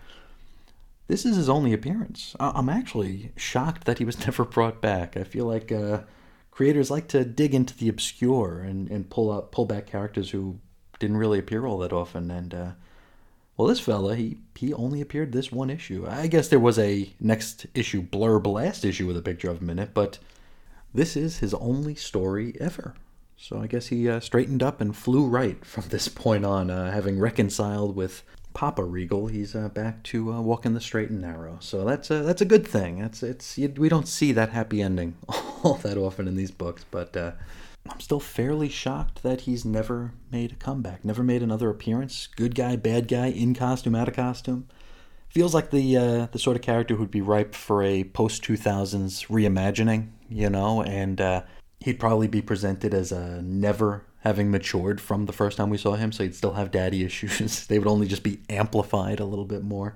This 1.09 1.25
is 1.25 1.37
his 1.37 1.49
only 1.49 1.73
appearance. 1.73 2.35
I'm 2.41 2.69
actually 2.69 3.33
shocked 3.37 3.85
that 3.85 3.99
he 3.99 4.05
was 4.05 4.19
never 4.27 4.45
brought 4.45 4.81
back. 4.81 5.17
I 5.17 5.25
feel 5.25 5.47
like 5.47 5.71
uh, 5.71 6.01
creators 6.51 6.91
like 6.91 7.09
to 7.09 7.25
dig 7.25 7.55
into 7.55 7.77
the 7.77 7.89
obscure 7.89 8.61
and, 8.61 8.91
and 8.91 9.09
pull 9.09 9.31
up 9.31 9.53
pull 9.53 9.67
back 9.67 9.87
characters 9.87 10.31
who 10.31 10.59
didn't 10.99 11.19
really 11.19 11.39
appear 11.39 11.67
all 11.67 11.79
that 11.79 11.93
often. 11.93 12.31
And 12.31 12.55
uh, 12.55 12.71
well, 13.57 13.69
this 13.69 13.81
fella 13.81 14.17
he 14.17 14.39
he 14.57 14.75
only 14.75 15.01
appeared 15.01 15.33
this 15.33 15.53
one 15.53 15.71
issue. 15.71 16.07
I 16.09 16.27
guess 16.27 16.49
there 16.49 16.59
was 16.59 16.79
a 16.79 17.11
next 17.21 17.67
issue 17.75 18.03
blurb 18.03 18.47
last 18.47 18.85
issue 18.85 19.07
with 19.07 19.17
a 19.17 19.23
picture 19.23 19.51
of 19.51 19.63
him 19.63 19.71
in 19.71 19.79
it, 19.79 19.95
but 19.95 20.19
this 20.93 21.17
is 21.17 21.39
his 21.39 21.55
only 21.55 21.95
story 21.95 22.57
ever. 22.59 22.95
So 23.37 23.61
I 23.61 23.67
guess 23.67 23.89
he 23.89 24.09
uh, 24.09 24.21
straightened 24.21 24.63
up 24.63 24.80
and 24.80 24.97
flew 24.97 25.26
right 25.26 25.63
from 25.65 25.85
this 25.89 26.09
point 26.09 26.47
on, 26.47 26.71
uh, 26.71 26.91
having 26.91 27.19
reconciled 27.19 27.95
with 27.95 28.23
Papa 28.56 28.82
Regal. 28.82 29.26
He's 29.26 29.54
uh, 29.54 29.69
back 29.69 30.02
to 30.04 30.32
uh, 30.32 30.40
walking 30.40 30.73
the 30.73 30.80
straight 30.80 31.10
and 31.10 31.21
narrow. 31.21 31.58
So 31.60 31.84
that's 31.84 32.10
a 32.10 32.23
that's 32.23 32.40
a 32.40 32.47
good 32.47 32.66
thing. 32.66 33.00
That's 33.00 33.23
it's 33.23 33.58
you, 33.58 33.69
we 33.76 33.90
don't 33.90 34.08
see 34.08 34.32
that 34.32 34.49
happy 34.49 34.80
ending 34.80 35.14
all 35.62 35.75
that 35.82 35.99
often 35.99 36.26
in 36.26 36.36
these 36.36 36.50
books, 36.50 36.82
but 36.90 37.14
uh, 37.14 37.32
I'm 37.86 38.00
still 38.00 38.19
fairly 38.19 38.71
shocked 38.71 39.23
that 39.23 39.42
he's 39.42 39.66
never 39.66 40.12
made 40.32 40.52
a 40.52 40.54
comeback, 40.54 41.04
never 41.04 41.23
made 41.23 41.42
another 41.42 41.69
appearance. 41.69 42.28
Good 42.34 42.54
guy, 42.54 42.76
bad 42.76 43.08
guy, 43.08 43.26
in 43.26 43.54
costume, 43.54 43.95
out 43.95 44.08
of 44.08 44.16
costume. 44.16 44.69
Feels 45.28 45.52
like 45.52 45.71
the 45.71 45.95
uh, 45.99 46.26
the 46.32 46.38
sort 46.38 46.56
of 46.56 46.62
character 46.62 46.97
who'd 46.97 47.10
be 47.10 47.21
ripe 47.21 47.54
for 47.54 47.82
a 47.82 48.04
post 48.04 48.42
2000s 48.42 49.26
reimagining, 49.26 50.08
you 50.30 50.49
know, 50.49 50.82
and 50.82 51.21
he'd 51.80 52.00
probably 52.00 52.28
be 52.28 52.43
presented 52.43 52.95
as 52.95 53.12
a 53.12 53.43
never 53.43 54.04
having 54.21 54.50
matured 54.50 55.00
from 55.00 55.26
the 55.26 55.32
first 55.32 55.56
time 55.56 55.71
we 55.71 55.78
saw 55.78 55.95
him, 55.95 56.10
so 56.10 56.23
he'd 56.23 56.34
still 56.34 56.54
have 56.54 56.71
daddy 56.71 57.04
issues. 57.04 57.67
they 57.67 57.78
would 57.78 57.89
only 57.89 58.06
just 58.06 58.23
be 58.23 58.41
amplified 58.49 59.21
a 59.21 59.25
little 59.25 59.45
bit 59.45 59.62
more. 59.62 59.95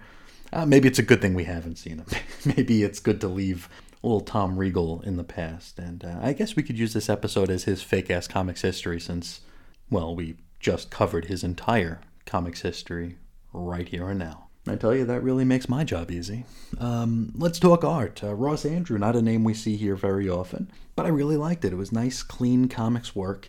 Uh, 0.53 0.67
maybe 0.67 0.89
it's 0.89 0.99
a 0.99 1.05
good 1.05 1.21
thing 1.21 1.35
we 1.35 1.45
haven't 1.45 1.79
seen 1.79 1.99
him. 1.99 2.07
maybe 2.57 2.83
it's 2.83 2.99
good 2.99 3.21
to 3.21 3.29
leave 3.29 3.69
little 4.03 4.21
Tom 4.21 4.57
Regal 4.57 5.01
in 5.03 5.17
the 5.17 5.25
past. 5.25 5.79
And 5.79 6.05
uh, 6.05 6.19
I 6.23 6.33
guess 6.33 6.57
we 6.57 6.63
could 6.63 6.79
use 6.79 6.93
this 6.93 7.09
episode 7.09 7.51
as 7.51 7.65
his 7.65 7.83
fake 7.83 8.11
ass 8.11 8.27
comics 8.27 8.63
history 8.63 8.99
since, 9.01 9.41
well, 9.91 10.15
we 10.15 10.37
just 10.59 10.91
covered 10.91 11.27
his 11.27 11.45
entire 11.45 12.01
comics 12.27 12.63
history 12.63 13.19
right 13.53 13.89
here 13.89 14.09
and 14.09 14.19
now. 14.19 14.50
I 14.67 14.77
tell 14.77 14.95
you, 14.95 15.07
that 15.07 15.23
really 15.23 15.45
makes 15.45 15.69
my 15.69 15.85
job 15.85 16.11
easy. 16.11 16.45
Um, 16.79 17.33
let's 17.35 17.59
talk 17.59 17.83
art. 17.83 18.23
Uh, 18.23 18.35
Ross 18.35 18.65
Andru, 18.65 18.99
not 18.99 19.17
a 19.17 19.23
name 19.23 19.43
we 19.43 19.55
see 19.55 19.77
here 19.77 19.97
very 19.97 20.29
often, 20.29 20.71
but 20.95 21.07
I 21.07 21.09
really 21.09 21.37
liked 21.37 21.65
it. 21.65 21.73
It 21.73 21.77
was 21.77 21.93
nice, 21.93 22.23
clean 22.23 22.69
comics 22.69 23.17
work. 23.17 23.49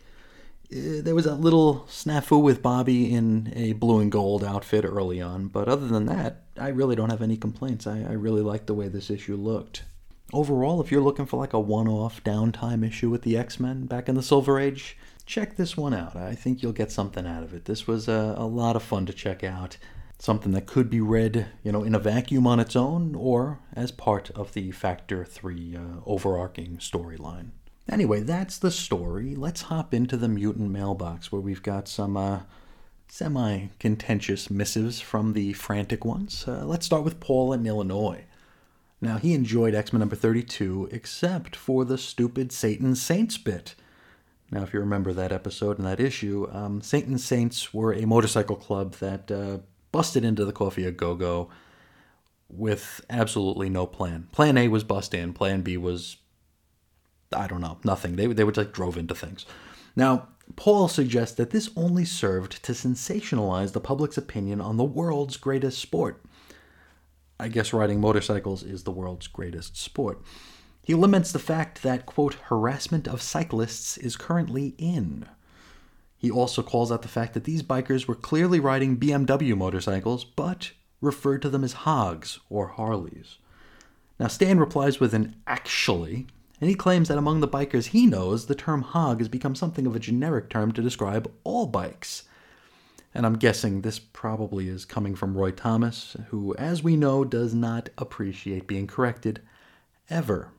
Uh, 0.71 1.04
there 1.04 1.13
was 1.13 1.26
a 1.26 1.36
little 1.36 1.86
snafu 1.89 2.41
with 2.41 2.62
Bobby 2.62 3.13
in 3.13 3.52
a 3.56 3.74
blue 3.74 4.00
and 4.00 4.12
gold 4.12 4.41
outfit 4.43 4.86
early 4.86 5.21
on, 5.21 5.47
but 5.47 5.67
other 5.67 5.88
than 5.88 6.06
that, 6.06 6.43
I 6.58 6.69
really 6.69 6.95
don't 6.95 7.10
have 7.10 7.21
any 7.21 7.36
complaints. 7.36 7.86
I, 7.86 8.00
I 8.00 8.13
really 8.13 8.41
liked 8.41 8.67
the 8.67 8.74
way 8.74 8.88
this 8.88 9.10
issue 9.10 9.36
looked. 9.36 9.84
Overall, 10.32 10.80
if 10.80 10.91
you're 10.91 11.02
looking 11.02 11.26
for 11.26 11.36
like 11.36 11.52
a 11.52 11.60
one 11.60 11.89
off 11.89 12.24
downtime 12.24 12.88
issue 12.88 13.10
with 13.10 13.24
the 13.24 13.36
X 13.38 13.60
Men 13.60 13.86
back 13.86 14.08
in 14.08 14.15
the 14.15 14.24
Silver 14.24 14.58
Age, 14.60 14.97
check 15.26 15.58
this 15.58 15.76
one 15.76 15.93
out. 15.93 16.15
I 16.15 16.36
think 16.36 16.63
you'll 16.63 16.71
get 16.71 16.89
something 16.89 17.28
out 17.28 17.43
of 17.43 17.54
it. 17.54 17.65
This 17.65 17.86
was 17.86 18.08
a, 18.08 18.36
a 18.38 18.45
lot 18.45 18.78
of 18.78 18.84
fun 18.84 19.06
to 19.08 19.13
check 19.13 19.43
out 19.43 19.76
something 20.22 20.52
that 20.52 20.68
could 20.68 20.88
be 20.88 21.02
read, 21.02 21.48
you 21.64 21.72
know, 21.72 21.84
in 21.84 21.96
a 21.96 22.00
vacuum 22.00 22.46
on 22.46 22.60
its 22.60 22.76
own 22.76 23.16
or 23.16 23.58
as 23.74 23.92
part 23.92 24.30
of 24.32 24.54
the 24.54 24.70
Factor 24.70 25.26
3 25.26 25.76
uh, 25.76 25.80
overarching 26.06 26.78
storyline. 26.78 27.50
Anyway, 27.90 28.20
that's 28.20 28.60
the 28.60 28.70
story. 28.70 29.34
Let's 29.36 29.64
hop 29.64 29.96
into 29.96 30.18
the 30.18 30.28
mutant 30.28 30.70
mailbox 30.70 31.32
where 31.32 31.42
we've 31.42 31.64
got 31.64 31.88
some 31.88 32.16
uh, 32.16 32.42
semi 33.08 33.70
contentious 33.80 34.52
missives 34.52 35.02
from 35.02 35.34
the 35.34 35.54
frantic 35.54 36.06
ones. 36.06 36.46
Uh, 36.48 36.66
let's 36.66 36.86
start 36.86 37.04
with 37.04 37.20
Paul 37.20 37.52
in 37.52 37.66
Illinois. 37.66 38.26
Now, 39.02 39.18
he 39.18 39.34
enjoyed 39.34 39.74
X 39.74 39.92
Men 39.92 40.02
number 40.02 40.16
32, 40.16 40.90
except 40.92 41.56
for 41.56 41.84
the 41.84 41.98
stupid 41.98 42.52
Satan 42.52 42.94
Saints 42.94 43.40
bit. 43.40 43.74
Now, 44.52 44.62
if 44.62 44.72
you 44.72 44.82
remember 44.82 45.14
that 45.14 45.32
episode 45.32 45.80
and 45.80 45.88
that 45.88 46.00
issue, 46.00 46.48
um, 46.52 46.82
Satan 46.82 47.18
Saints 47.18 47.74
were 47.74 47.92
a 47.92 48.06
motorcycle 48.06 48.58
club 48.58 48.94
that 48.96 49.32
uh, 49.32 49.58
busted 49.92 50.24
into 50.24 50.46
the 50.46 50.54
Coffee 50.54 50.86
a 50.86 50.92
Go 50.92 51.16
Go 51.16 51.50
with 52.50 53.04
absolutely 53.10 53.70
no 53.70 53.86
plan. 53.86 54.28
Plan 54.32 54.58
A 54.58 54.68
was 54.68 54.84
bust 54.84 55.14
in. 55.14 55.34
Plan 55.34 55.62
B 55.62 55.78
was, 55.78 56.18
I 57.32 57.48
don't 57.48 57.62
know, 57.62 57.78
nothing. 57.84 58.16
They, 58.16 58.28
they 58.28 58.44
would 58.44 58.58
like 58.58 58.74
drove 58.74 58.98
into 58.98 59.16
things. 59.16 59.46
Now, 59.96 60.28
Paul 60.56 60.88
suggests 60.88 61.36
that 61.36 61.52
this 61.52 61.70
only 61.76 62.06
served 62.06 62.64
to 62.64 62.74
sensationalize 62.74 63.72
the 63.72 63.80
public's 63.80 64.18
opinion 64.18 64.60
on 64.60 64.78
the 64.78 64.84
world's 64.84 65.38
greatest 65.38 65.80
sport. 65.80 66.22
I 67.40 67.48
guess 67.48 67.74
riding 67.74 68.00
motorcycles 68.00 68.64
is 68.64 68.84
the 68.84 68.92
world's 68.92 69.28
greatest 69.28 69.78
sport. 69.78 70.22
He 70.84 70.94
laments 70.94 71.32
the 71.32 71.40
fact 71.40 71.84
that, 71.84 72.06
quote, 72.06 72.34
harassment 72.34 73.08
of 73.08 73.22
cyclists 73.22 73.98
is 73.98 74.16
currently 74.18 74.76
in. 74.78 75.28
He 76.22 76.30
also 76.30 76.62
calls 76.62 76.92
out 76.92 77.02
the 77.02 77.08
fact 77.08 77.34
that 77.34 77.46
these 77.46 77.64
bikers 77.64 78.06
were 78.06 78.14
clearly 78.14 78.60
riding 78.60 78.96
BMW 78.96 79.58
motorcycles, 79.58 80.24
but 80.24 80.70
referred 81.02 81.42
to 81.42 81.50
them 81.50 81.64
as 81.64 81.74
hogs 81.74 82.40
or 82.48 82.68
Harleys. 82.68 83.40
Now, 84.20 84.28
Stan 84.28 84.60
replies 84.60 85.00
with 85.00 85.16
an 85.16 85.36
actually, 85.48 86.28
and 86.60 86.70
he 86.70 86.76
claims 86.76 87.08
that 87.08 87.18
among 87.18 87.40
the 87.40 87.48
bikers 87.48 87.88
he 87.88 88.06
knows, 88.06 88.46
the 88.46 88.54
term 88.54 88.84
hog 88.84 89.18
has 89.18 89.30
become 89.30 89.56
something 89.56 89.88
of 89.88 89.96
a 89.96 90.00
generic 90.00 90.52
term 90.52 90.72
to 90.74 90.84
describe 90.84 91.28
all 91.44 91.66
bikes. 91.66 92.26
And 93.16 93.26
I'm 93.26 93.40
guessing 93.40 93.82
this 93.82 93.98
probably 93.98 94.70
is 94.70 94.86
coming 94.86 95.16
from 95.16 95.36
Roy 95.36 95.50
Thomas, 95.50 96.16
who, 96.28 96.54
as 96.54 96.84
we 96.84 96.96
know, 96.96 97.26
does 97.26 97.56
not 97.56 97.90
appreciate 97.98 98.68
being 98.68 98.86
corrected 98.86 99.42
ever. 100.08 100.52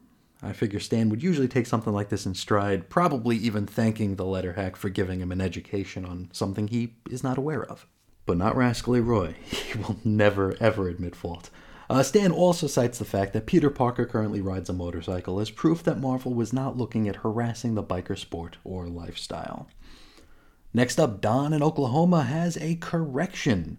I 0.43 0.53
figure 0.53 0.81
Stan 0.81 1.09
would 1.09 1.23
usually 1.23 1.47
take 1.47 1.67
something 1.67 1.93
like 1.93 2.09
this 2.09 2.27
in 2.27 2.35
stride, 2.35 2.91
probably 2.91 3.37
even 3.37 3.67
thanking 3.67 4.17
the 4.17 4.25
letter 4.25 4.55
hack 4.55 4.75
for 4.75 4.89
giving 4.89 5.21
him 5.21 5.31
an 5.31 5.41
education 5.41 6.05
on 6.05 6.31
something 6.33 6.67
he 6.67 6.95
is 7.09 7.23
not 7.23 7.39
aware 7.39 7.65
of. 7.65 7.87
But 8.27 8.39
not 8.39 8.57
Rascally 8.57 9.01
Roy. 9.01 9.37
He 9.73 9.79
will 9.79 9.97
never, 10.05 10.57
ever 10.61 10.89
admit 10.89 11.15
fault. 11.17 11.49
Uh, 11.89 12.03
Stan 12.03 12.33
also 12.33 12.67
cites 12.67 12.99
the 12.99 13.05
fact 13.05 13.33
that 13.33 13.47
Peter 13.47 13.71
Parker 13.71 14.05
currently 14.05 14.41
rides 14.41 14.69
a 14.69 14.73
motorcycle 14.73 15.39
as 15.39 15.51
proof 15.51 15.83
that 15.85 16.01
Marvel 16.01 16.35
was 16.35 16.53
not 16.53 16.77
looking 16.77 17.09
at 17.09 17.17
harassing 17.17 17.75
the 17.75 17.83
biker 17.83 18.19
sport 18.19 18.57
or 18.65 18.87
lifestyle. 18.87 19.69
Next 20.75 20.99
up, 20.99 21.21
Don 21.21 21.53
in 21.53 21.63
Oklahoma 21.63 22.25
has 22.25 22.57
a 22.57 22.77
correction. 22.77 23.79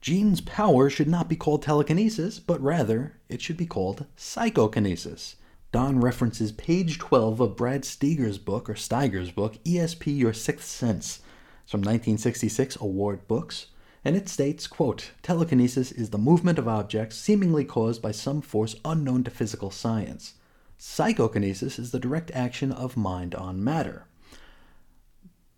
Jean's 0.00 0.40
power 0.40 0.88
should 0.88 1.08
not 1.08 1.28
be 1.28 1.36
called 1.36 1.62
telekinesis, 1.62 2.38
but 2.38 2.60
rather 2.60 3.18
it 3.28 3.42
should 3.42 3.56
be 3.56 3.66
called 3.66 4.06
psychokinesis. 4.16 5.36
Don 5.72 6.00
references 6.00 6.50
page 6.50 6.98
12 6.98 7.38
of 7.38 7.54
Brad 7.54 7.84
Steiger's 7.84 8.38
book, 8.38 8.68
or 8.68 8.74
Steiger's 8.74 9.30
book, 9.30 9.54
ESP 9.62 10.18
Your 10.18 10.32
Sixth 10.32 10.66
Sense. 10.66 11.20
It's 11.62 11.70
from 11.70 11.82
1966 11.82 12.76
Award 12.80 13.28
Books, 13.28 13.66
and 14.04 14.16
it 14.16 14.28
states, 14.28 14.66
quote, 14.66 15.12
Telekinesis 15.22 15.92
is 15.92 16.10
the 16.10 16.18
movement 16.18 16.58
of 16.58 16.66
objects 16.66 17.14
seemingly 17.14 17.64
caused 17.64 18.02
by 18.02 18.10
some 18.10 18.40
force 18.40 18.74
unknown 18.84 19.22
to 19.22 19.30
physical 19.30 19.70
science. 19.70 20.34
Psychokinesis 20.76 21.78
is 21.78 21.92
the 21.92 22.00
direct 22.00 22.32
action 22.32 22.72
of 22.72 22.96
mind 22.96 23.36
on 23.36 23.62
matter 23.62 24.06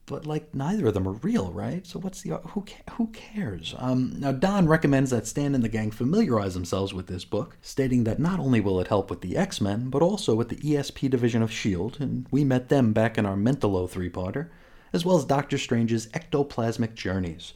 but 0.06 0.26
like 0.26 0.54
neither 0.54 0.86
of 0.88 0.94
them 0.94 1.06
are 1.06 1.12
real, 1.12 1.52
right? 1.52 1.86
So 1.86 1.98
what's 1.98 2.22
the 2.22 2.36
who 2.48 2.64
who 2.92 3.08
cares? 3.08 3.74
Um, 3.78 4.14
now 4.18 4.32
Don 4.32 4.66
recommends 4.66 5.10
that 5.10 5.26
Stan 5.26 5.54
and 5.54 5.62
the 5.62 5.68
gang 5.68 5.90
familiarize 5.90 6.54
themselves 6.54 6.92
with 6.92 7.06
this 7.06 7.24
book, 7.24 7.56
stating 7.62 8.04
that 8.04 8.18
not 8.18 8.40
only 8.40 8.60
will 8.60 8.80
it 8.80 8.88
help 8.88 9.10
with 9.10 9.20
the 9.20 9.36
X 9.36 9.60
Men, 9.60 9.90
but 9.90 10.02
also 10.02 10.34
with 10.34 10.48
the 10.48 10.56
ESP 10.56 11.08
division 11.10 11.42
of 11.42 11.52
Shield, 11.52 11.98
and 12.00 12.26
we 12.30 12.44
met 12.44 12.68
them 12.68 12.92
back 12.92 13.16
in 13.16 13.26
our 13.26 13.36
Mentalo 13.36 13.88
three-parter, 13.88 14.48
as 14.92 15.04
well 15.04 15.16
as 15.16 15.24
Doctor 15.24 15.56
Strange's 15.56 16.08
ectoplasmic 16.08 16.94
journeys. 16.94 17.52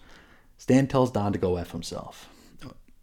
Stan 0.56 0.86
tells 0.86 1.10
Don 1.10 1.32
to 1.32 1.38
go 1.38 1.56
f 1.56 1.72
himself. 1.72 2.28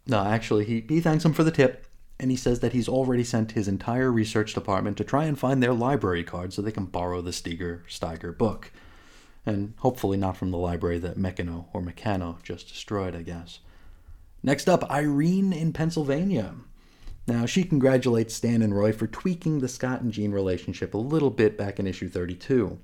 No, 0.06 0.24
actually, 0.24 0.64
he 0.64 0.84
he 0.88 1.00
thanks 1.00 1.24
him 1.24 1.32
for 1.32 1.44
the 1.44 1.50
tip, 1.50 1.86
and 2.18 2.30
he 2.30 2.36
says 2.36 2.60
that 2.60 2.72
he's 2.72 2.88
already 2.88 3.24
sent 3.24 3.52
his 3.52 3.68
entire 3.68 4.10
research 4.10 4.54
department 4.54 4.96
to 4.96 5.04
try 5.04 5.24
and 5.24 5.38
find 5.38 5.62
their 5.62 5.74
library 5.74 6.24
card 6.24 6.52
so 6.52 6.62
they 6.62 6.72
can 6.72 6.86
borrow 6.86 7.20
the 7.20 7.30
Steiger 7.30 7.82
Steiger 7.88 8.36
book. 8.36 8.70
And 9.46 9.74
hopefully 9.78 10.16
not 10.16 10.36
from 10.36 10.50
the 10.50 10.58
library 10.58 10.98
that 11.00 11.18
Mekano 11.18 11.66
or 11.72 11.82
Mekano 11.82 12.42
just 12.42 12.68
destroyed, 12.68 13.14
I 13.14 13.22
guess. 13.22 13.60
Next 14.42 14.68
up, 14.68 14.90
Irene 14.90 15.52
in 15.52 15.72
Pennsylvania. 15.72 16.54
Now, 17.26 17.46
she 17.46 17.64
congratulates 17.64 18.34
Stan 18.34 18.60
and 18.60 18.76
Roy 18.76 18.92
for 18.92 19.06
tweaking 19.06 19.60
the 19.60 19.68
Scott 19.68 20.02
and 20.02 20.12
Jean 20.12 20.32
relationship 20.32 20.92
a 20.92 20.98
little 20.98 21.30
bit 21.30 21.56
back 21.56 21.78
in 21.78 21.86
issue 21.86 22.08
32. 22.08 22.78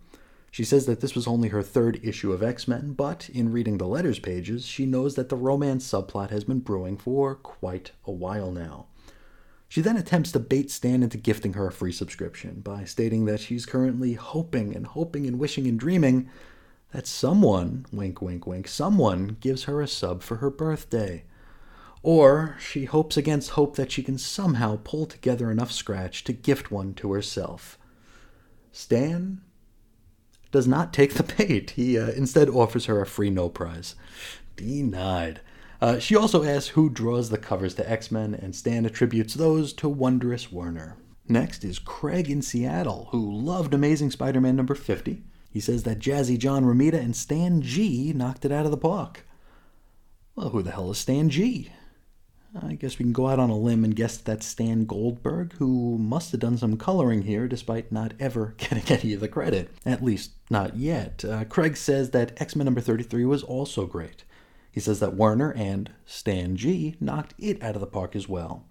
She 0.51 0.65
says 0.65 0.87
that 0.87 1.01
this 1.01 1.15
was 1.15 1.27
only 1.27 1.51
her 1.51 1.63
third 1.63 2.01
issue 2.03 2.33
of 2.33 2.43
X 2.43 2.67
Men, 2.67 2.95
but 2.95 3.29
in 3.33 3.53
reading 3.53 3.79
the 3.79 3.87
letters 3.87 4.19
pages, 4.19 4.67
she 4.67 4.85
knows 4.87 5.15
that 5.15 5.29
the 5.29 5.37
romance 5.37 5.87
subplot 5.87 6.31
has 6.31 6.45
been 6.45 6.61
brewing 6.61 6.97
for 6.97 7.35
quite 7.37 7.93
a 8.05 8.11
while 8.11 8.51
now. 8.51 8.87
She 9.69 9.81
then 9.81 9.97
attempts 9.97 10.33
to 10.33 10.41
bait 10.41 10.69
Stan 10.71 11.05
into 11.05 11.17
gifting 11.17 11.53
her 11.53 11.69
a 11.69 11.73
free 11.73 11.93
subscription 11.93 12.61
by 12.61 12.85
stating 12.85 13.27
that 13.27 13.39
she's 13.39 13.67
currently 13.67 14.15
hoping 14.15 14.75
and 14.75 14.85
hoping 14.85 15.27
and 15.27 15.39
wishing 15.39 15.69
and 15.69 15.79
dreaming 15.79 16.29
that 16.93 17.07
someone, 17.07 17.87
wink, 17.93 18.21
wink, 18.21 18.47
wink, 18.47 18.67
someone 18.67 19.37
gives 19.41 19.65
her 19.65 19.81
a 19.81 19.89
sub 19.89 20.23
for 20.23 20.37
her 20.37 20.51
birthday. 20.51 21.25
Or 22.03 22.57
she 22.59 22.87
hopes 22.87 23.17
against 23.17 23.51
hope 23.51 23.77
that 23.77 23.93
she 23.93 24.03
can 24.03 24.19
somehow 24.19 24.81
pull 24.83 25.07
together 25.07 25.51
enough 25.51 25.71
scratch 25.71 26.25
to 26.25 26.33
gift 26.33 26.71
one 26.71 26.95
to 26.95 27.13
herself. 27.13 27.79
Stan 28.73 29.43
does 30.51 30.67
not 30.67 30.93
take 30.93 31.15
the 31.15 31.35
bait. 31.37 31.71
He 31.71 31.99
uh, 31.99 32.11
instead 32.11 32.49
offers 32.49 32.87
her 32.87 33.01
a 33.01 33.07
free 33.07 33.31
no 33.31 33.49
prize. 33.49 33.95
Denied. 34.57 35.41
Uh, 35.81 35.99
she 35.99 36.15
also 36.15 36.45
asks 36.45 36.71
who 36.71 36.91
draws 36.91 37.31
the 37.31 37.39
covers 37.39 37.75
to 37.75 37.91
X 37.91 38.11
Men, 38.11 38.35
and 38.35 38.55
Stan 38.55 38.85
attributes 38.85 39.35
those 39.35 39.73
to 39.75 39.89
Wondrous 39.89 40.53
Werner. 40.53 40.97
Next 41.27 41.65
is 41.65 41.79
Craig 41.79 42.29
in 42.29 42.43
Seattle, 42.43 43.09
who 43.13 43.33
loved 43.33 43.73
Amazing 43.73 44.11
Spider 44.11 44.41
Man 44.41 44.57
number 44.57 44.75
50. 44.75 45.23
He 45.51 45.61
says 45.61 45.83
that 45.83 45.99
Jazzy 45.99 46.39
John 46.39 46.65
Romita 46.65 46.95
and 46.95 47.15
Stan 47.15 47.61
G 47.61 48.13
knocked 48.15 48.45
it 48.45 48.53
out 48.53 48.65
of 48.65 48.71
the 48.71 48.77
park. 48.77 49.27
Well, 50.37 50.51
who 50.51 50.63
the 50.63 50.71
hell 50.71 50.91
is 50.91 50.99
Stan 50.99 51.29
G? 51.29 51.71
I 52.61 52.75
guess 52.75 52.99
we 52.99 53.05
can 53.05 53.13
go 53.13 53.29
out 53.29 53.39
on 53.39 53.51
a 53.51 53.57
limb 53.57 53.85
and 53.85 53.95
guess 53.95 54.17
that's 54.17 54.47
Stan 54.47 54.85
Goldberg, 54.85 55.53
who 55.55 55.99
must 55.99 56.33
have 56.33 56.41
done 56.41 56.57
some 56.57 56.77
coloring 56.77 57.23
here 57.23 57.47
despite 57.47 57.93
not 57.93 58.13
ever 58.19 58.55
getting 58.59 58.85
any 58.89 59.13
of 59.13 59.21
the 59.21 59.29
credit. 59.29 59.71
At 59.87 60.03
least, 60.03 60.33
not 60.51 60.77
yet. 60.77 61.25
Uh, 61.25 61.45
Craig 61.45 61.77
says 61.77 62.11
that 62.11 62.41
X 62.41 62.57
Men 62.57 62.65
number 62.65 62.81
33 62.81 63.25
was 63.25 63.43
also 63.43 63.87
great. 63.87 64.25
He 64.73 64.81
says 64.81 65.01
that 65.01 65.15
Werner 65.15 65.53
and 65.53 65.91
Stan 66.07 66.57
G 66.57 66.97
knocked 67.01 67.35
it 67.39 67.63
out 67.63 67.75
of 67.75 67.81
the 67.81 67.87
park 67.87 68.15
as 68.15 68.29
well. 68.29 68.65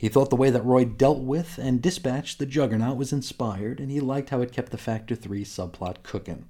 He 0.00 0.08
thought 0.08 0.30
the 0.30 0.36
way 0.36 0.48
that 0.48 0.64
Roy 0.64 0.86
dealt 0.86 1.18
with 1.18 1.58
and 1.58 1.82
dispatched 1.82 2.38
the 2.38 2.46
Juggernaut 2.46 2.96
was 2.96 3.12
inspired, 3.12 3.78
and 3.78 3.90
he 3.90 4.00
liked 4.00 4.30
how 4.30 4.40
it 4.40 4.50
kept 4.50 4.72
the 4.72 4.78
Factor 4.78 5.14
3 5.14 5.44
subplot 5.44 6.02
cooking. 6.02 6.46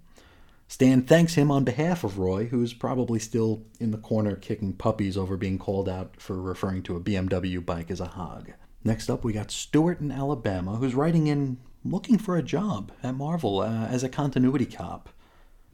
Stan 0.69 1.03
thanks 1.03 1.35
him 1.35 1.51
on 1.51 1.65
behalf 1.65 2.05
of 2.05 2.21
Roy, 2.21 2.45
who's 2.45 2.73
probably 2.73 3.19
still 3.19 3.65
in 3.81 3.91
the 3.91 3.99
corner 3.99 4.37
kicking 4.37 4.73
puppies 4.73 5.17
over 5.17 5.37
being 5.37 5.59
called 5.59 5.89
out 5.89 6.15
for 6.21 6.41
referring 6.41 6.85
to 6.85 6.95
a 6.95 7.01
BMW 7.01 7.67
bike 7.67 7.91
as 7.91 7.99
a 7.99 8.07
hog. 8.07 8.53
Next 8.85 9.11
up, 9.11 9.25
we 9.25 9.33
got 9.33 9.51
Stuart 9.51 9.99
in 9.99 10.13
Alabama, 10.13 10.77
who's 10.77 10.95
writing 10.95 11.27
in 11.27 11.59
looking 11.85 12.19
for 12.19 12.37
a 12.37 12.45
job 12.45 12.93
at 13.03 13.17
Marvel 13.17 13.63
uh, 13.63 13.87
as 13.87 14.05
a 14.05 14.09
continuity 14.09 14.65
cop. 14.65 15.09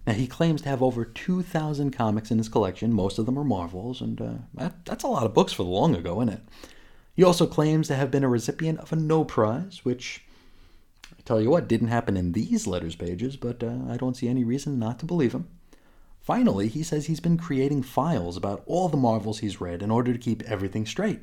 Now, 0.07 0.15
he 0.15 0.27
claims 0.27 0.63
to 0.63 0.71
have 0.71 0.83
over 0.83 1.05
2,000 1.05 1.91
comics 1.91 2.31
in 2.31 2.39
his 2.39 2.49
collection. 2.49 2.95
Most 2.95 3.19
of 3.19 3.27
them 3.27 3.39
are 3.39 3.45
Marvels, 3.45 4.01
and 4.01 4.19
uh, 4.19 4.33
that, 4.55 4.87
that's 4.87 5.05
a 5.05 5.09
lot 5.09 5.27
of 5.27 5.35
books 5.35 5.53
for 5.53 5.63
the 5.63 5.69
long 5.69 5.95
ago, 5.95 6.23
isn't 6.23 6.33
it? 6.33 6.43
He 7.17 7.25
also 7.25 7.47
claims 7.47 7.89
to 7.89 7.97
have 7.97 8.11
been 8.11 8.25
a 8.25 8.29
recipient 8.29 8.79
of 8.79 8.93
a 8.93 8.97
No 8.97 9.25
Prize, 9.25 9.81
which 9.85 10.23
I 11.11 11.23
Tell 11.25 11.41
you 11.41 11.51
what, 11.51 11.67
didn't 11.67 11.89
happen 11.89 12.17
in 12.17 12.33
these 12.33 12.67
letters 12.67 12.95
pages, 12.95 13.37
but 13.37 13.63
uh, 13.63 13.79
I 13.89 13.97
don't 13.97 14.17
see 14.17 14.29
any 14.29 14.45
reason 14.45 14.79
not 14.79 14.99
to 15.01 15.07
believe 15.07 15.33
him. 15.33 15.49
Finally, 16.21 16.69
he 16.69 16.83
says 16.83 17.07
he's 17.07 17.21
been 17.21 17.39
creating 17.39 17.83
files 17.83 18.37
about 18.37 18.63
all 18.67 18.89
the 18.89 18.97
Marvels 18.97 19.39
he's 19.39 19.61
read 19.61 19.83
in 19.83 19.91
order 19.91 20.13
to 20.13 20.19
keep 20.19 20.43
everything 20.43 20.85
straight. 20.85 21.21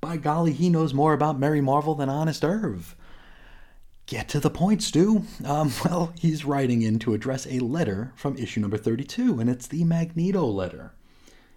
By 0.00 0.18
golly, 0.18 0.52
he 0.52 0.70
knows 0.70 0.94
more 0.94 1.14
about 1.14 1.38
Mary 1.38 1.60
Marvel 1.60 1.94
than 1.94 2.08
Honest 2.08 2.44
Irv. 2.44 2.94
Get 4.06 4.28
to 4.28 4.40
the 4.40 4.50
point, 4.50 4.82
Stu. 4.82 5.24
Um, 5.44 5.72
well, 5.84 6.12
he's 6.18 6.44
writing 6.44 6.82
in 6.82 6.98
to 7.00 7.14
address 7.14 7.46
a 7.46 7.58
letter 7.60 8.12
from 8.16 8.36
issue 8.36 8.60
number 8.60 8.76
32, 8.76 9.40
and 9.40 9.50
it's 9.50 9.66
the 9.66 9.84
Magneto 9.84 10.46
letter. 10.46 10.92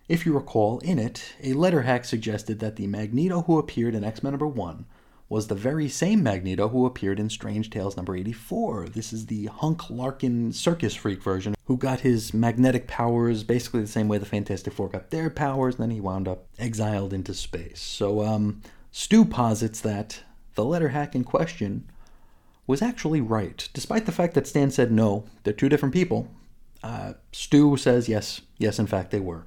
If 0.07 0.25
you 0.25 0.33
recall, 0.33 0.79
in 0.79 0.99
it, 0.99 1.33
a 1.43 1.51
letter 1.51 1.81
hack 1.81 2.05
suggested 2.05 2.59
that 2.59 2.77
the 2.77 2.87
Magneto 2.87 3.41
who 3.41 3.59
appeared 3.59 3.93
in 3.93 4.05
X 4.05 4.23
Men 4.23 4.31
number 4.31 4.47
1 4.47 4.85
was 5.27 5.47
the 5.47 5.55
very 5.55 5.89
same 5.89 6.23
Magneto 6.23 6.69
who 6.69 6.85
appeared 6.85 7.19
in 7.19 7.29
Strange 7.29 7.69
Tales 7.69 7.97
number 7.97 8.15
84. 8.15 8.87
This 8.87 9.11
is 9.11 9.25
the 9.25 9.47
Hunk 9.47 9.89
Larkin 9.89 10.53
circus 10.53 10.95
freak 10.95 11.21
version 11.21 11.55
who 11.65 11.75
got 11.75 11.99
his 11.99 12.33
magnetic 12.33 12.87
powers 12.87 13.43
basically 13.43 13.81
the 13.81 13.87
same 13.87 14.07
way 14.07 14.17
the 14.17 14.25
Fantastic 14.25 14.71
Four 14.71 14.87
got 14.87 15.09
their 15.09 15.29
powers, 15.29 15.75
and 15.75 15.83
then 15.83 15.91
he 15.91 15.99
wound 15.99 16.29
up 16.29 16.45
exiled 16.57 17.11
into 17.11 17.33
space. 17.33 17.81
So, 17.81 18.23
um, 18.23 18.61
Stu 18.93 19.25
posits 19.25 19.81
that 19.81 20.23
the 20.55 20.63
letter 20.63 20.89
hack 20.89 21.15
in 21.15 21.25
question 21.25 21.83
was 22.65 22.81
actually 22.81 23.19
right, 23.19 23.67
despite 23.73 24.05
the 24.05 24.13
fact 24.13 24.35
that 24.35 24.47
Stan 24.47 24.71
said 24.71 24.89
no, 24.89 25.25
they're 25.43 25.51
two 25.51 25.67
different 25.67 25.93
people. 25.93 26.29
Uh, 26.81 27.13
Stu 27.33 27.75
says 27.75 28.07
yes, 28.07 28.39
yes, 28.57 28.79
in 28.79 28.87
fact 28.87 29.11
they 29.11 29.19
were. 29.19 29.43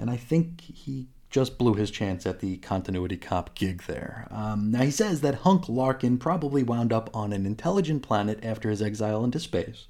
And 0.00 0.10
I 0.10 0.16
think 0.16 0.60
he 0.62 1.08
just 1.30 1.58
blew 1.58 1.74
his 1.74 1.90
chance 1.90 2.26
at 2.26 2.40
the 2.40 2.56
continuity 2.56 3.16
cop 3.16 3.54
gig 3.54 3.84
there. 3.84 4.26
Um, 4.30 4.72
now, 4.72 4.82
he 4.82 4.90
says 4.90 5.20
that 5.20 5.36
Hunk 5.36 5.68
Larkin 5.68 6.18
probably 6.18 6.62
wound 6.62 6.92
up 6.92 7.08
on 7.14 7.32
an 7.32 7.46
intelligent 7.46 8.02
planet 8.02 8.40
after 8.42 8.68
his 8.70 8.82
exile 8.82 9.22
into 9.22 9.38
space, 9.38 9.86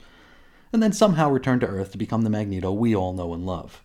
and 0.73 0.83
then 0.83 0.93
somehow 0.93 1.31
returned 1.31 1.63
to 1.63 1.67
Earth 1.67 1.93
to 1.93 1.99
become 1.99 2.23
the 2.23 2.31
Magneto 2.31 2.73
we 2.73 2.95
all 2.95 3.15
know 3.15 3.33
and 3.33 3.47
love. 3.47 3.83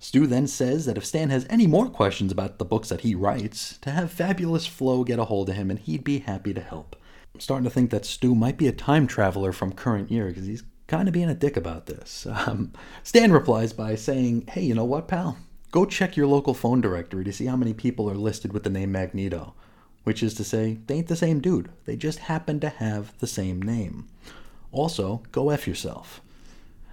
Stu 0.00 0.26
then 0.26 0.48
says 0.48 0.84
that 0.86 0.96
if 0.96 1.06
Stan 1.06 1.30
has 1.30 1.46
any 1.48 1.68
more 1.68 1.88
questions 1.88 2.32
about 2.32 2.58
the 2.58 2.64
books 2.64 2.88
that 2.88 3.02
he 3.02 3.14
writes, 3.14 3.78
to 3.82 3.92
have 3.92 4.10
Fabulous 4.10 4.66
Flo 4.66 5.04
get 5.04 5.20
a 5.20 5.26
hold 5.26 5.48
of 5.48 5.54
him 5.54 5.70
and 5.70 5.78
he'd 5.78 6.02
be 6.02 6.18
happy 6.18 6.52
to 6.52 6.60
help. 6.60 6.96
I'm 7.32 7.40
starting 7.40 7.64
to 7.64 7.70
think 7.70 7.90
that 7.90 8.04
Stu 8.04 8.34
might 8.34 8.58
be 8.58 8.66
a 8.66 8.72
time 8.72 9.06
traveler 9.06 9.52
from 9.52 9.72
current 9.72 10.10
year 10.10 10.26
because 10.26 10.46
he's 10.46 10.64
kind 10.92 11.08
of 11.08 11.14
being 11.14 11.30
a 11.30 11.34
dick 11.34 11.56
about 11.56 11.86
this. 11.86 12.26
Um, 12.46 12.72
Stan 13.02 13.32
replies 13.32 13.72
by 13.72 13.94
saying, 13.94 14.48
Hey, 14.48 14.62
you 14.62 14.74
know 14.74 14.84
what, 14.84 15.08
pal? 15.08 15.38
Go 15.70 15.86
check 15.86 16.16
your 16.16 16.26
local 16.26 16.54
phone 16.54 16.80
directory 16.80 17.24
to 17.24 17.32
see 17.32 17.46
how 17.46 17.56
many 17.56 17.72
people 17.72 18.10
are 18.10 18.14
listed 18.14 18.52
with 18.52 18.64
the 18.64 18.70
name 18.70 18.92
Magneto, 18.92 19.54
which 20.04 20.22
is 20.22 20.34
to 20.34 20.44
say, 20.44 20.78
they 20.86 20.96
ain't 20.96 21.06
the 21.06 21.16
same 21.16 21.40
dude. 21.40 21.70
They 21.86 21.96
just 21.96 22.18
happen 22.18 22.60
to 22.60 22.68
have 22.68 23.16
the 23.20 23.26
same 23.26 23.62
name. 23.62 24.08
Also, 24.70 25.22
go 25.30 25.50
F 25.50 25.66
yourself. 25.66 26.20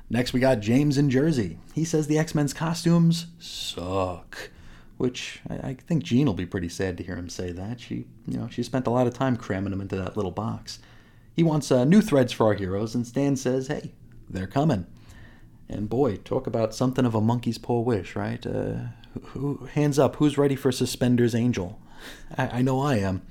Next, 0.10 0.34
we 0.34 0.40
got 0.40 0.62
James 0.62 0.98
in 0.98 1.10
Jersey. 1.10 1.58
He 1.74 1.84
says 1.84 2.08
the 2.08 2.20
X 2.20 2.34
Men's 2.36 2.54
costumes 2.54 3.26
suck, 3.40 4.52
which 4.98 5.42
I, 5.50 5.56
I, 5.56 5.74
think 5.74 6.04
Jean 6.04 6.28
will 6.28 6.34
be 6.34 6.46
pretty 6.46 6.70
sad 6.70 6.96
to 6.98 7.04
hear 7.04 7.16
him 7.16 7.30
say 7.30 7.52
that. 7.52 7.82
She, 7.82 8.06
you 8.28 8.38
know, 8.38 8.48
she 8.50 8.64
spent 8.64 8.88
a 8.88 8.92
lot 8.92 9.08
of 9.08 9.14
time 9.14 9.36
cramming 9.36 9.72
them 9.72 9.82
into 9.82 9.98
that 9.98 10.16
little 10.16 10.32
box. 10.32 10.80
He 11.40 11.44
wants 11.44 11.72
uh, 11.72 11.86
new 11.86 12.02
threads 12.02 12.34
for 12.34 12.48
our 12.48 12.54
heroes, 12.54 12.94
and 12.94 13.08
Stan 13.08 13.38
says, 13.38 13.68
"Hey, 13.68 13.94
they're 14.30 14.46
coming." 14.46 14.88
And 15.70 15.90
boy, 15.90 16.18
talk 16.18 16.48
about 16.48 16.76
something 16.76 17.06
of 17.06 17.16
a 17.16 17.22
monkey's 17.22 17.58
paw 17.58 17.80
wish, 17.80 18.14
right? 18.14 18.46
Uh, 18.46 18.74
who, 19.28 19.70
hands 19.74 19.98
up, 19.98 20.18
who's 20.18 20.38
ready 20.38 20.58
for 20.58 20.70
Suspenders 20.74 21.34
Angel? 21.34 21.80
I, 22.38 22.58
I 22.58 22.62
know 22.62 22.82
I 22.82 22.98
am. 22.98 23.22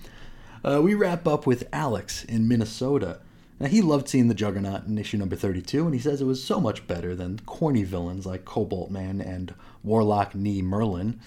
Uh, 0.65 0.81
we 0.83 0.95
wrap 0.95 1.29
up 1.29 1.47
with 1.47 1.69
Alex 1.71 2.25
in 2.25 2.49
Minnesota. 2.49 3.21
Now, 3.61 3.67
he 3.67 3.83
loved 3.83 4.09
seeing 4.09 4.29
the 4.29 4.35
Juggernaut 4.35 4.87
in 4.87 4.97
issue 4.97 5.19
number 5.19 5.37
32, 5.37 5.85
and 5.85 5.93
he 5.93 6.01
says 6.01 6.23
it 6.23 6.25
was 6.25 6.43
so 6.43 6.63
much 6.63 6.87
better 6.87 7.15
than 7.15 7.41
corny 7.41 7.85
villains 7.85 8.25
like 8.25 8.47
Cobalt 8.47 8.91
Man 8.91 9.21
and 9.21 9.53
Warlock 9.83 10.35
Knee 10.35 10.63
Merlin. 10.63 11.21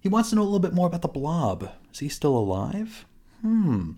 He 0.00 0.08
wants 0.08 0.30
to 0.30 0.36
know 0.36 0.42
a 0.42 0.44
little 0.44 0.58
bit 0.58 0.72
more 0.72 0.86
about 0.86 1.02
the 1.02 1.08
Blob. 1.08 1.70
Is 1.92 1.98
he 1.98 2.08
still 2.08 2.34
alive? 2.34 3.04
Hmm. 3.42 3.90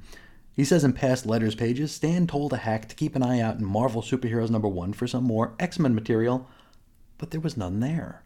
He 0.56 0.64
says 0.64 0.84
in 0.84 0.94
past 0.94 1.26
letters 1.26 1.54
pages, 1.54 1.92
Stan 1.92 2.26
told 2.26 2.54
a 2.54 2.56
hack 2.56 2.88
to 2.88 2.94
keep 2.94 3.14
an 3.14 3.22
eye 3.22 3.40
out 3.40 3.58
in 3.58 3.64
Marvel 3.66 4.00
Superheroes 4.00 4.48
number 4.48 4.68
one 4.68 4.94
for 4.94 5.06
some 5.06 5.22
more 5.22 5.54
X 5.60 5.78
Men 5.78 5.94
material, 5.94 6.48
but 7.18 7.30
there 7.30 7.42
was 7.42 7.58
none 7.58 7.80
there. 7.80 8.22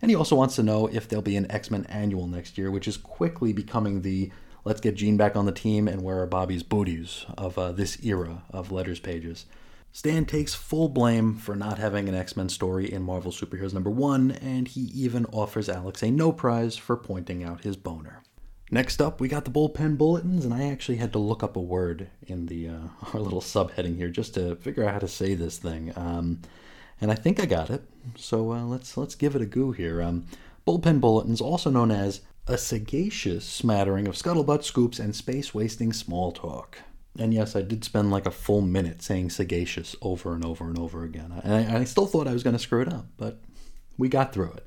And 0.00 0.10
he 0.10 0.16
also 0.16 0.34
wants 0.34 0.56
to 0.56 0.62
know 0.62 0.86
if 0.86 1.06
there'll 1.06 1.22
be 1.22 1.36
an 1.36 1.50
X 1.50 1.70
Men 1.70 1.84
annual 1.90 2.26
next 2.26 2.56
year, 2.56 2.70
which 2.70 2.88
is 2.88 2.96
quickly 2.96 3.52
becoming 3.52 4.00
the 4.00 4.32
let's 4.64 4.80
get 4.80 4.94
Jean 4.94 5.18
back 5.18 5.36
on 5.36 5.44
the 5.44 5.52
team 5.52 5.88
and 5.88 6.02
where 6.02 6.22
are 6.22 6.26
Bobby's 6.26 6.62
booties 6.62 7.26
of 7.36 7.58
uh, 7.58 7.72
this 7.72 8.02
era 8.02 8.44
of 8.50 8.72
letters 8.72 8.98
pages. 8.98 9.44
Stan 9.92 10.24
takes 10.24 10.54
full 10.54 10.88
blame 10.88 11.34
for 11.34 11.54
not 11.54 11.78
having 11.78 12.08
an 12.08 12.14
X 12.14 12.34
Men 12.34 12.48
story 12.48 12.90
in 12.90 13.02
Marvel 13.02 13.30
Superheroes 13.30 13.74
number 13.74 13.90
one, 13.90 14.30
and 14.30 14.68
he 14.68 14.90
even 14.94 15.26
offers 15.26 15.68
Alex 15.68 16.02
a 16.02 16.10
no 16.10 16.32
prize 16.32 16.78
for 16.78 16.96
pointing 16.96 17.44
out 17.44 17.64
his 17.64 17.76
boner. 17.76 18.22
Next 18.70 19.00
up, 19.00 19.20
we 19.20 19.28
got 19.28 19.44
the 19.44 19.50
bullpen 19.50 19.96
bulletins, 19.96 20.44
and 20.44 20.52
I 20.52 20.68
actually 20.68 20.98
had 20.98 21.12
to 21.12 21.18
look 21.18 21.42
up 21.42 21.56
a 21.56 21.60
word 21.60 22.08
in 22.26 22.46
the 22.46 22.68
uh, 22.68 22.88
our 23.14 23.20
little 23.20 23.40
subheading 23.40 23.96
here 23.96 24.10
just 24.10 24.34
to 24.34 24.56
figure 24.56 24.84
out 24.84 24.92
how 24.92 24.98
to 24.98 25.08
say 25.08 25.34
this 25.34 25.58
thing. 25.58 25.92
Um, 25.96 26.42
and 27.00 27.10
I 27.10 27.14
think 27.14 27.40
I 27.40 27.46
got 27.46 27.70
it. 27.70 27.84
So 28.16 28.52
uh, 28.52 28.64
let's 28.64 28.96
let's 28.96 29.14
give 29.14 29.34
it 29.34 29.42
a 29.42 29.46
go 29.46 29.72
here. 29.72 30.02
Um, 30.02 30.26
bullpen 30.66 31.00
bulletins, 31.00 31.40
also 31.40 31.70
known 31.70 31.90
as 31.90 32.20
a 32.46 32.58
sagacious 32.58 33.44
smattering 33.44 34.06
of 34.06 34.14
scuttlebutt 34.14 34.64
scoops 34.64 34.98
and 34.98 35.14
space 35.14 35.54
wasting 35.54 35.92
small 35.92 36.32
talk. 36.32 36.78
And 37.18 37.34
yes, 37.34 37.56
I 37.56 37.62
did 37.62 37.84
spend 37.84 38.10
like 38.10 38.26
a 38.26 38.30
full 38.30 38.60
minute 38.60 39.02
saying 39.02 39.30
sagacious 39.30 39.96
over 40.00 40.34
and 40.34 40.44
over 40.44 40.64
and 40.64 40.78
over 40.78 41.04
again. 41.04 41.40
And 41.42 41.54
I, 41.54 41.80
I 41.80 41.84
still 41.84 42.06
thought 42.06 42.28
I 42.28 42.32
was 42.32 42.42
going 42.42 42.56
to 42.56 42.62
screw 42.62 42.82
it 42.82 42.92
up, 42.92 43.06
but 43.16 43.40
we 43.96 44.08
got 44.08 44.32
through 44.32 44.52
it. 44.52 44.66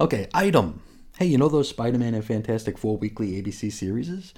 Okay, 0.00 0.28
item. 0.34 0.82
Hey, 1.22 1.28
you 1.28 1.38
know 1.38 1.48
those 1.48 1.68
Spider 1.68 1.98
Man 1.98 2.14
and 2.14 2.24
Fantastic 2.24 2.76
Four 2.76 2.96
weekly 2.96 3.40
ABC 3.40 3.70
series? 3.70 4.34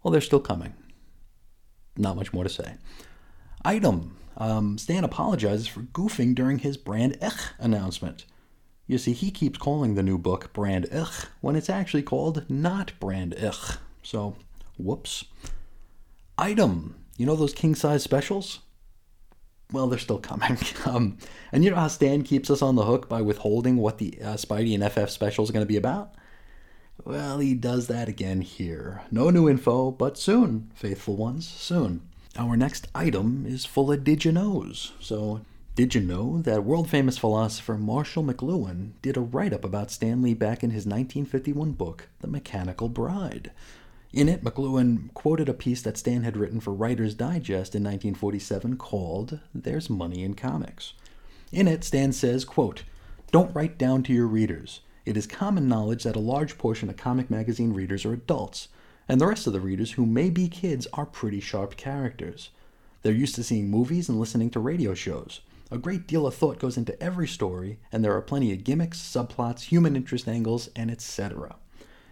Well, 0.00 0.12
they're 0.12 0.20
still 0.20 0.38
coming. 0.38 0.72
Not 1.96 2.14
much 2.14 2.32
more 2.32 2.44
to 2.44 2.48
say. 2.48 2.76
Item. 3.64 4.16
Um, 4.36 4.78
Stan 4.78 5.02
apologizes 5.02 5.66
for 5.66 5.80
goofing 5.80 6.36
during 6.36 6.60
his 6.60 6.76
Brand 6.76 7.18
Echh 7.18 7.50
announcement. 7.58 8.24
You 8.86 8.98
see, 8.98 9.14
he 9.14 9.32
keeps 9.32 9.58
calling 9.58 9.96
the 9.96 10.02
new 10.04 10.16
book 10.16 10.52
Brand 10.52 10.84
Echh 10.92 11.26
when 11.40 11.56
it's 11.56 11.68
actually 11.68 12.04
called 12.04 12.48
not 12.48 12.92
Brand 13.00 13.34
Echh. 13.36 13.78
So, 14.04 14.36
whoops. 14.78 15.24
Item. 16.38 16.94
You 17.16 17.26
know 17.26 17.34
those 17.34 17.52
king 17.52 17.74
size 17.74 18.04
specials? 18.04 18.60
Well, 19.72 19.86
they're 19.86 19.98
still 19.98 20.18
coming. 20.18 20.58
um, 20.86 21.18
and 21.50 21.64
you 21.64 21.70
know 21.70 21.76
how 21.76 21.88
Stan 21.88 22.22
keeps 22.22 22.50
us 22.50 22.62
on 22.62 22.76
the 22.76 22.84
hook 22.84 23.08
by 23.08 23.22
withholding 23.22 23.76
what 23.76 23.98
the 23.98 24.18
uh, 24.22 24.34
Spidey 24.34 24.74
and 24.74 24.92
FF 24.92 25.10
special 25.10 25.44
is 25.44 25.50
going 25.50 25.64
to 25.64 25.68
be 25.68 25.76
about? 25.76 26.14
Well, 27.04 27.38
he 27.38 27.54
does 27.54 27.88
that 27.88 28.08
again 28.08 28.42
here. 28.42 29.02
No 29.10 29.30
new 29.30 29.48
info, 29.48 29.90
but 29.90 30.18
soon, 30.18 30.70
faithful 30.74 31.16
ones, 31.16 31.48
soon. 31.48 32.02
Our 32.36 32.56
next 32.56 32.88
item 32.94 33.44
is 33.46 33.64
full 33.64 33.90
of 33.90 34.04
did 34.04 34.24
you 34.24 34.32
knows. 34.32 34.92
So, 35.00 35.40
did 35.74 35.94
you 35.94 36.00
know 36.00 36.42
that 36.42 36.64
world 36.64 36.88
famous 36.88 37.18
philosopher 37.18 37.76
Marshall 37.76 38.22
McLuhan 38.22 38.92
did 39.00 39.16
a 39.16 39.20
write 39.20 39.52
up 39.52 39.64
about 39.64 39.90
Stanley 39.90 40.34
back 40.34 40.62
in 40.62 40.70
his 40.70 40.86
1951 40.86 41.72
book, 41.72 42.08
The 42.20 42.28
Mechanical 42.28 42.88
Bride? 42.88 43.50
In 44.12 44.28
it, 44.28 44.44
McLuhan 44.44 45.12
quoted 45.14 45.48
a 45.48 45.54
piece 45.54 45.80
that 45.82 45.96
Stan 45.96 46.22
had 46.22 46.36
written 46.36 46.60
for 46.60 46.74
Writer's 46.74 47.14
Digest 47.14 47.74
in 47.74 47.82
1947 47.82 48.76
called 48.76 49.40
There's 49.54 49.88
Money 49.88 50.22
in 50.22 50.34
Comics. 50.34 50.92
In 51.50 51.66
it, 51.66 51.82
Stan 51.82 52.12
says, 52.12 52.44
quote, 52.44 52.82
Don't 53.30 53.54
write 53.54 53.78
down 53.78 54.02
to 54.02 54.12
your 54.12 54.26
readers. 54.26 54.80
It 55.06 55.16
is 55.16 55.26
common 55.26 55.66
knowledge 55.66 56.04
that 56.04 56.14
a 56.14 56.20
large 56.20 56.58
portion 56.58 56.90
of 56.90 56.98
comic 56.98 57.30
magazine 57.30 57.72
readers 57.72 58.04
are 58.04 58.12
adults, 58.12 58.68
and 59.08 59.18
the 59.18 59.26
rest 59.26 59.46
of 59.46 59.54
the 59.54 59.60
readers 59.60 59.92
who 59.92 60.04
may 60.04 60.28
be 60.28 60.46
kids 60.46 60.86
are 60.92 61.06
pretty 61.06 61.40
sharp 61.40 61.78
characters. 61.78 62.50
They're 63.00 63.14
used 63.14 63.34
to 63.36 63.42
seeing 63.42 63.70
movies 63.70 64.10
and 64.10 64.20
listening 64.20 64.50
to 64.50 64.60
radio 64.60 64.92
shows. 64.92 65.40
A 65.70 65.78
great 65.78 66.06
deal 66.06 66.26
of 66.26 66.34
thought 66.34 66.58
goes 66.58 66.76
into 66.76 67.02
every 67.02 67.26
story, 67.26 67.78
and 67.90 68.04
there 68.04 68.14
are 68.14 68.20
plenty 68.20 68.52
of 68.52 68.62
gimmicks, 68.62 69.00
subplots, 69.00 69.62
human 69.62 69.96
interest 69.96 70.28
angles, 70.28 70.68
and 70.76 70.90
etc. 70.90 71.56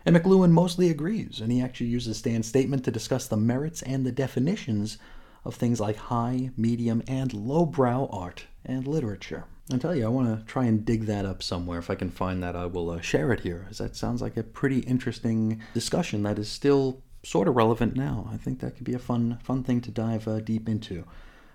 And 0.04 0.16
McLuhan 0.16 0.50
mostly 0.50 0.88
agrees, 0.88 1.40
and 1.40 1.52
he 1.52 1.60
actually 1.60 1.88
uses 1.88 2.16
Stan's 2.16 2.46
statement 2.46 2.84
to 2.84 2.90
discuss 2.90 3.26
the 3.26 3.36
merits 3.36 3.82
and 3.82 4.06
the 4.06 4.12
definitions 4.12 4.98
of 5.44 5.54
things 5.54 5.80
like 5.80 5.96
high, 5.96 6.50
medium, 6.56 7.02
and 7.06 7.32
lowbrow 7.32 8.08
art 8.10 8.46
and 8.64 8.86
literature. 8.86 9.44
I 9.72 9.78
tell 9.78 9.94
you, 9.94 10.04
I 10.04 10.08
want 10.08 10.38
to 10.38 10.44
try 10.46 10.64
and 10.64 10.84
dig 10.84 11.04
that 11.04 11.24
up 11.24 11.42
somewhere. 11.42 11.78
If 11.78 11.90
I 11.90 11.94
can 11.94 12.10
find 12.10 12.42
that, 12.42 12.56
I 12.56 12.66
will 12.66 12.90
uh, 12.90 13.00
share 13.00 13.32
it 13.32 13.40
here, 13.40 13.66
as 13.70 13.78
that 13.78 13.94
sounds 13.94 14.20
like 14.20 14.36
a 14.36 14.42
pretty 14.42 14.80
interesting 14.80 15.62
discussion 15.74 16.22
that 16.24 16.38
is 16.38 16.48
still 16.48 17.02
sort 17.22 17.46
of 17.46 17.56
relevant 17.56 17.94
now. 17.94 18.28
I 18.32 18.36
think 18.36 18.60
that 18.60 18.76
could 18.76 18.84
be 18.84 18.94
a 18.94 18.98
fun, 18.98 19.38
fun 19.42 19.62
thing 19.62 19.80
to 19.82 19.90
dive 19.90 20.26
uh, 20.26 20.40
deep 20.40 20.68
into. 20.68 21.04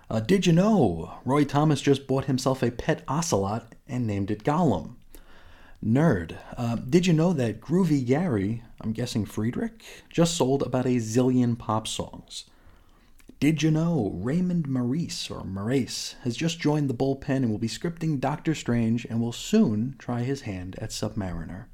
Uh, 0.08 0.20
did 0.20 0.46
you 0.46 0.52
know 0.52 1.18
Roy 1.24 1.44
Thomas 1.44 1.80
just 1.80 2.06
bought 2.06 2.26
himself 2.26 2.62
a 2.62 2.70
pet 2.70 3.02
ocelot 3.08 3.74
and 3.88 4.06
named 4.06 4.30
it 4.30 4.44
Gollum? 4.44 4.94
Nerd. 5.86 6.36
Uh, 6.56 6.74
did 6.74 7.06
you 7.06 7.12
know 7.12 7.32
that 7.32 7.60
Groovy 7.60 8.04
Gary, 8.04 8.64
I'm 8.80 8.92
guessing 8.92 9.24
Friedrich, 9.24 9.84
just 10.10 10.34
sold 10.34 10.62
about 10.62 10.84
a 10.84 10.96
zillion 10.96 11.56
pop 11.56 11.86
songs? 11.86 12.44
Did 13.38 13.62
you 13.62 13.70
know 13.70 14.10
Raymond 14.12 14.66
Maurice, 14.66 15.30
or 15.30 15.44
Maurice, 15.44 16.16
has 16.24 16.36
just 16.36 16.58
joined 16.58 16.90
the 16.90 16.94
bullpen 16.94 17.36
and 17.36 17.50
will 17.50 17.58
be 17.58 17.68
scripting 17.68 18.18
Doctor 18.18 18.52
Strange 18.52 19.04
and 19.04 19.20
will 19.20 19.30
soon 19.30 19.94
try 19.96 20.22
his 20.22 20.40
hand 20.40 20.74
at 20.80 20.90
Submariner? 20.90 21.66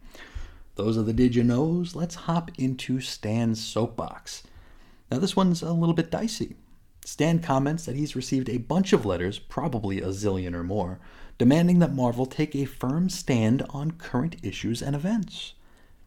Those 0.74 0.98
are 0.98 1.02
the 1.02 1.14
Did 1.14 1.34
You 1.34 1.42
Knows. 1.42 1.96
Let's 1.96 2.14
hop 2.14 2.50
into 2.58 3.00
Stan's 3.00 3.64
soapbox. 3.64 4.42
Now, 5.10 5.20
this 5.20 5.36
one's 5.36 5.62
a 5.62 5.72
little 5.72 5.94
bit 5.94 6.10
dicey. 6.10 6.56
Stan 7.04 7.38
comments 7.38 7.86
that 7.86 7.96
he's 7.96 8.14
received 8.14 8.50
a 8.50 8.58
bunch 8.58 8.92
of 8.92 9.06
letters, 9.06 9.38
probably 9.38 10.00
a 10.02 10.08
zillion 10.08 10.54
or 10.54 10.62
more, 10.62 11.00
demanding 11.42 11.80
that 11.80 11.92
Marvel 11.92 12.24
take 12.24 12.54
a 12.54 12.64
firm 12.64 13.08
stand 13.08 13.66
on 13.70 13.90
current 13.90 14.36
issues 14.44 14.80
and 14.80 14.94
events, 14.94 15.54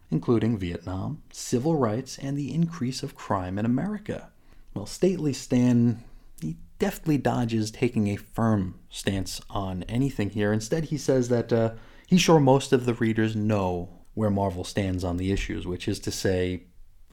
including 0.09 0.57
Vietnam, 0.57 1.21
civil 1.29 1.75
rights, 1.75 2.17
and 2.17 2.37
the 2.37 2.53
increase 2.53 3.03
of 3.03 3.15
crime 3.15 3.59
in 3.59 3.65
America. 3.65 4.29
Well, 4.73 4.85
stately 4.85 5.33
Stan, 5.33 6.01
he 6.39 6.55
deftly 6.79 7.17
dodges 7.17 7.69
taking 7.69 8.07
a 8.07 8.15
firm 8.15 8.79
stance 8.89 9.41
on 9.49 9.83
anything 9.89 10.29
here. 10.29 10.53
Instead, 10.53 10.85
he 10.85 10.97
says 10.97 11.27
that 11.27 11.51
uh, 11.51 11.73
he's 12.07 12.21
sure 12.21 12.39
most 12.39 12.71
of 12.71 12.85
the 12.85 12.93
readers 12.93 13.35
know 13.35 13.89
where 14.13 14.29
Marvel 14.29 14.63
stands 14.63 15.03
on 15.03 15.17
the 15.17 15.33
issues, 15.33 15.67
which 15.67 15.89
is 15.89 15.99
to 15.99 16.11
say, 16.11 16.63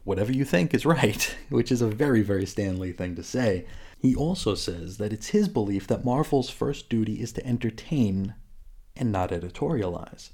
whatever 0.04 0.30
you 0.30 0.44
think 0.44 0.72
is 0.72 0.86
right, 0.96 1.36
which 1.48 1.72
is 1.72 1.82
a 1.82 1.88
very, 1.88 2.22
very 2.22 2.46
Stan 2.46 2.78
Lee 2.78 2.92
thing 2.92 3.16
to 3.16 3.24
say. 3.24 3.66
He 4.02 4.16
also 4.16 4.56
says 4.56 4.96
that 4.96 5.12
it's 5.12 5.28
his 5.28 5.46
belief 5.46 5.86
that 5.86 6.04
Marvel's 6.04 6.50
first 6.50 6.88
duty 6.88 7.22
is 7.22 7.32
to 7.34 7.46
entertain 7.46 8.34
and 8.96 9.12
not 9.12 9.30
editorialize. 9.30 10.30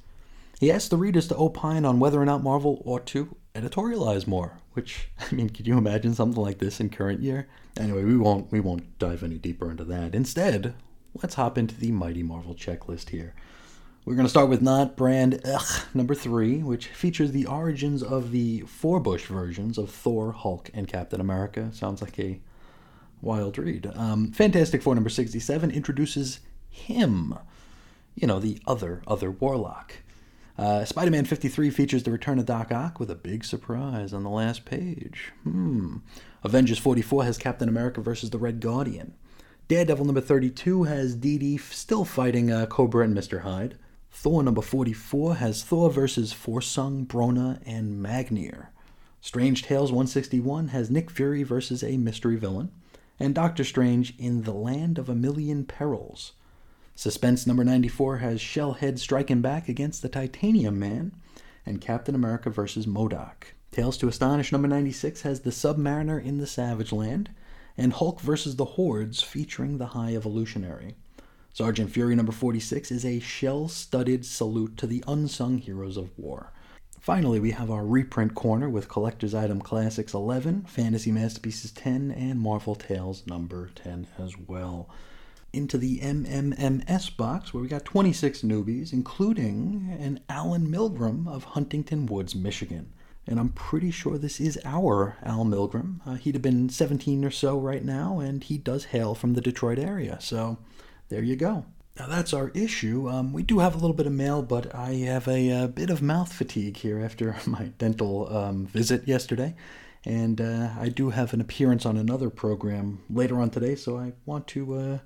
He 0.59 0.73
asks 0.73 0.89
the 0.89 0.97
readers 0.97 1.29
to 1.29 1.37
opine 1.37 1.85
on 1.85 2.01
whether 2.01 2.19
or 2.19 2.25
not 2.25 2.43
Marvel 2.43 2.81
ought 2.87 3.05
to 3.09 3.37
editorialize 3.55 4.27
more, 4.27 4.59
which 4.73 5.11
I 5.21 5.35
mean, 5.35 5.51
could 5.51 5.67
you 5.67 5.77
imagine 5.77 6.15
something 6.15 6.43
like 6.43 6.61
this 6.61 6.81
in 6.81 6.89
current 6.89 7.21
year? 7.21 7.47
Anyway, 7.79 8.05
we 8.05 8.17
won't 8.17 8.51
we 8.51 8.59
won't 8.59 8.99
dive 8.99 9.23
any 9.23 9.37
deeper 9.37 9.71
into 9.71 9.85
that. 9.85 10.15
Instead, 10.15 10.75
let's 11.23 11.35
hop 11.35 11.59
into 11.59 11.79
the 11.79 11.93
Mighty 11.93 12.23
Marvel 12.23 12.55
checklist 12.55 13.11
here. 13.11 13.35
We're 14.07 14.15
going 14.15 14.25
to 14.25 14.31
start 14.31 14.49
with 14.49 14.63
Not 14.63 14.97
Brand 14.97 15.43
Ugh, 15.45 15.83
number 15.93 16.15
three, 16.15 16.63
which 16.63 16.87
features 16.87 17.33
the 17.33 17.45
origins 17.45 18.03
of 18.03 18.33
the 18.33 18.61
four 18.63 18.99
Bush 18.99 19.27
versions 19.27 19.77
of 19.77 19.91
Thor, 19.91 20.33
Hulk, 20.33 20.71
and 20.73 20.89
Captain 20.89 21.21
America. 21.21 21.69
Sounds 21.75 22.01
like 22.01 22.19
a 22.19 22.41
wild 23.21 23.59
read. 23.59 23.91
Um, 23.95 24.33
Fantastic 24.33 24.83
Four 24.83 24.95
number 24.95 25.11
67 25.11 25.71
introduces 25.71 26.41
him, 26.69 27.35
you 28.15 28.27
know, 28.27 28.39
the 28.39 28.61
other, 28.67 29.03
other 29.07 29.31
Warlock. 29.31 29.95
Uh, 30.57 30.85
Spider 30.85 31.13
Man 31.13 31.25
53 31.25 31.71
features 31.71 32.03
the 32.03 32.11
return 32.11 32.39
of 32.39 32.47
Doc 32.47 32.73
Ock 32.73 32.99
with 32.99 33.11
a 33.11 33.15
big 33.15 33.45
surprise 33.45 34.13
on 34.13 34.25
the 34.25 34.31
last 34.31 34.65
page. 34.65 35.33
Hmm. 35.45 35.99
Avengers 36.43 36.79
44 36.79 37.25
has 37.25 37.39
Captain 37.39 37.69
America 37.69 38.01
versus 38.01 38.31
the 38.31 38.39
Red 38.39 38.61
Guardian. 38.61 39.15
Daredevil 39.69 40.07
number 40.07 40.21
32 40.21 40.85
has 40.85 41.15
Dee 41.15 41.39
Dee 41.39 41.59
still 41.59 42.05
fighting 42.05 42.51
uh, 42.51 42.67
Cobra 42.67 43.05
and 43.05 43.17
Mr. 43.17 43.43
Hyde. 43.43 43.77
Thor 44.11 44.43
number 44.43 44.63
44 44.63 45.37
has 45.37 45.63
Thor 45.63 45.91
versus 45.91 46.33
Forsung, 46.33 47.07
Brona, 47.07 47.61
and 47.65 48.03
Magnir. 48.03 48.69
Strange 49.21 49.63
Tales 49.63 49.93
161 49.93 50.69
has 50.69 50.91
Nick 50.91 51.11
Fury 51.11 51.43
versus 51.43 51.85
a 51.85 51.99
mystery 51.99 52.37
villain 52.37 52.73
and 53.21 53.35
Doctor 53.35 53.65
Strange 53.65 54.15
in 54.19 54.43
The 54.43 54.53
Land 54.53 54.99
of 54.99 55.09
a 55.09 55.15
Million 55.15 55.65
Perils. 55.65 56.33
Suspense 56.95 57.47
number 57.47 57.65
94 57.65 58.19
has 58.19 58.41
Shellhead 58.41 58.99
striking 58.99 59.41
back 59.41 59.69
against 59.69 60.03
the 60.03 60.09
Titanium 60.09 60.79
Man, 60.79 61.13
and 61.65 61.81
Captain 61.81 62.15
America 62.15 62.51
vs. 62.51 62.87
MODOK. 62.87 63.55
Tales 63.71 63.97
to 63.99 64.09
Astonish 64.09 64.51
number 64.51 64.67
96 64.67 65.23
has 65.23 65.41
The 65.41 65.51
Submariner 65.51 66.23
in 66.23 66.39
the 66.39 66.47
Savage 66.47 66.93
Land, 66.93 67.31
and 67.77 67.93
Hulk 67.93 68.21
vs. 68.21 68.57
the 68.57 68.65
Hordes 68.65 69.23
featuring 69.23 69.79
the 69.79 69.87
High 69.87 70.15
Evolutionary. 70.15 70.97
Sergeant 71.53 71.91
Fury 71.91 72.15
number 72.15 72.33
46 72.33 72.91
is 72.91 73.05
a 73.05 73.21
shell 73.21 73.69
studded 73.69 74.25
salute 74.25 74.77
to 74.77 74.87
the 74.87 75.05
unsung 75.07 75.59
heroes 75.59 75.97
of 75.97 76.17
war. 76.19 76.53
Finally, 77.01 77.41
we 77.41 77.53
have 77.53 77.71
our 77.71 77.87
reprint 77.87 78.35
corner 78.35 78.69
with 78.69 78.89
Collector's 78.89 79.35
Item 79.35 79.61
Classics 79.61 80.15
11, 80.15 80.65
Fantasy 80.65 81.13
Masterpieces 81.13 81.71
10, 81.71 82.11
and 82.11 82.41
Marvel 82.41 82.75
Tales 82.75 83.27
number 83.27 83.71
10 83.75 84.09
as 84.19 84.37
well. 84.37 84.89
Into 85.53 85.79
the 85.79 86.01
MMMS 86.01 87.17
box 87.17 87.55
where 87.55 87.63
we 87.63 87.69
got 87.69 87.85
26 87.85 88.43
newbies, 88.43 88.93
including 88.93 89.97
an 89.99 90.21
Allen 90.29 90.69
Milgrom 90.69 91.27
of 91.27 91.45
Huntington 91.45 92.07
Woods, 92.07 92.35
Michigan. 92.35 92.93
And 93.27 93.39
I'm 93.39 93.51
pretty 93.51 93.91
sure 93.91 94.19
this 94.19 94.41
is 94.41 94.59
our 94.65 95.17
Al 95.23 95.45
Milgrom. 95.45 96.01
Uh, 96.07 96.15
he'd 96.15 96.35
have 96.35 96.43
been 96.43 96.69
17 96.69 97.25
or 97.25 97.31
so 97.31 97.59
right 97.59 97.85
now, 97.85 98.21
and 98.21 98.43
he 98.43 98.59
does 98.59 98.87
hail 98.87 99.15
from 99.15 99.35
the 99.35 99.41
Detroit 99.41 99.79
area. 99.79 100.19
So 100.21 100.59
there 101.09 101.23
you 101.23 101.37
go. 101.37 101.65
Now 101.99 102.07
that's 102.07 102.33
our 102.33 102.51
issue. 102.51 103.09
Um, 103.09 103.33
we 103.33 103.43
do 103.43 103.59
have 103.59 103.75
a 103.75 103.79
little 103.79 103.97
bit 103.97 104.07
of 104.07 104.13
mail, 104.13 104.41
but 104.43 104.73
I 104.73 104.93
have 105.07 105.27
a, 105.27 105.49
a 105.49 105.65
uh, 105.65 105.67
bit 105.67 105.91
of 105.91 106.01
mouth 106.01 106.33
fatigue 106.33 106.77
here 106.77 107.01
after 107.01 107.37
my 107.47 107.73
dental 107.79 108.35
um, 108.35 108.67
visit 108.67 109.09
yesterday. 109.09 109.57
And 110.05 110.41
uh, 110.41 110.71
I 110.79 110.91
do 110.91 111.11
have 111.11 111.35
an 111.35 111.41
appearance 111.41 111.85
on 111.85 111.97
another 111.97 112.31
program 112.31 113.03
later 113.11 113.41
on 113.41 113.51
today, 113.51 113.75
so 113.75 113.99
I 113.99 114.13
want 114.27 114.47
to, 114.49 114.75
uh, 114.75 114.99